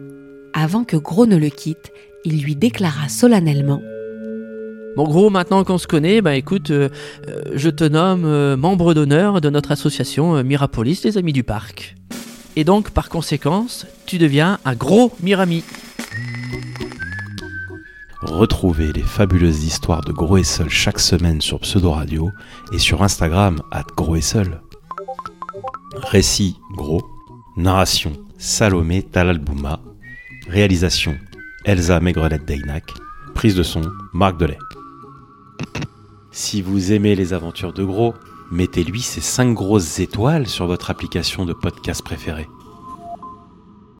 avant 0.54 0.84
que 0.84 0.96
Gros 0.96 1.26
ne 1.26 1.36
le 1.36 1.48
quitte, 1.48 1.90
il 2.24 2.40
lui 2.40 2.54
déclara 2.54 3.08
solennellement 3.08 3.82
Bon, 4.94 5.04
gros, 5.04 5.30
maintenant 5.30 5.64
qu'on 5.64 5.78
se 5.78 5.86
connaît, 5.86 6.20
bah 6.20 6.34
écoute, 6.34 6.70
euh, 6.70 6.90
euh, 7.26 7.42
je 7.54 7.70
te 7.70 7.84
nomme 7.84 8.26
euh, 8.26 8.58
membre 8.58 8.92
d'honneur 8.92 9.40
de 9.40 9.48
notre 9.48 9.72
association 9.72 10.44
Mirapolis, 10.44 11.00
les 11.04 11.16
Amis 11.16 11.32
du 11.32 11.42
Parc. 11.42 11.96
Et 12.56 12.64
donc, 12.64 12.90
par 12.90 13.08
conséquence, 13.08 13.86
tu 14.04 14.18
deviens 14.18 14.58
un 14.66 14.74
gros 14.74 15.12
Mirami. 15.22 15.64
Retrouvez 18.20 18.92
les 18.92 19.02
fabuleuses 19.02 19.64
histoires 19.64 20.02
de 20.02 20.12
Gros 20.12 20.36
et 20.36 20.44
Seul 20.44 20.68
chaque 20.68 21.00
semaine 21.00 21.40
sur 21.40 21.60
Pseudo 21.60 21.90
Radio 21.90 22.30
et 22.72 22.78
sur 22.78 23.02
Instagram 23.02 23.62
at 23.72 23.86
Gros 23.96 24.16
et 24.16 24.20
Seul. 24.20 24.60
Récit 25.94 26.56
Gros, 26.76 27.02
narration 27.56 28.12
Salomé 28.36 29.02
Talalbouma, 29.02 29.80
réalisation 30.48 31.16
Elsa 31.64 31.98
Maigrelet 32.00 32.38
Deynac, 32.38 32.84
prise 33.34 33.56
de 33.56 33.62
son 33.62 33.82
Marc 34.12 34.38
Delay. 34.38 34.58
Si 36.30 36.62
vous 36.62 36.92
aimez 36.92 37.14
les 37.14 37.32
aventures 37.32 37.72
de 37.72 37.84
Gros, 37.84 38.14
mettez-lui 38.50 39.00
ces 39.00 39.20
5 39.20 39.52
grosses 39.54 39.98
étoiles 39.98 40.46
sur 40.46 40.66
votre 40.66 40.90
application 40.90 41.44
de 41.44 41.52
podcast 41.52 42.02
préférée. 42.02 42.48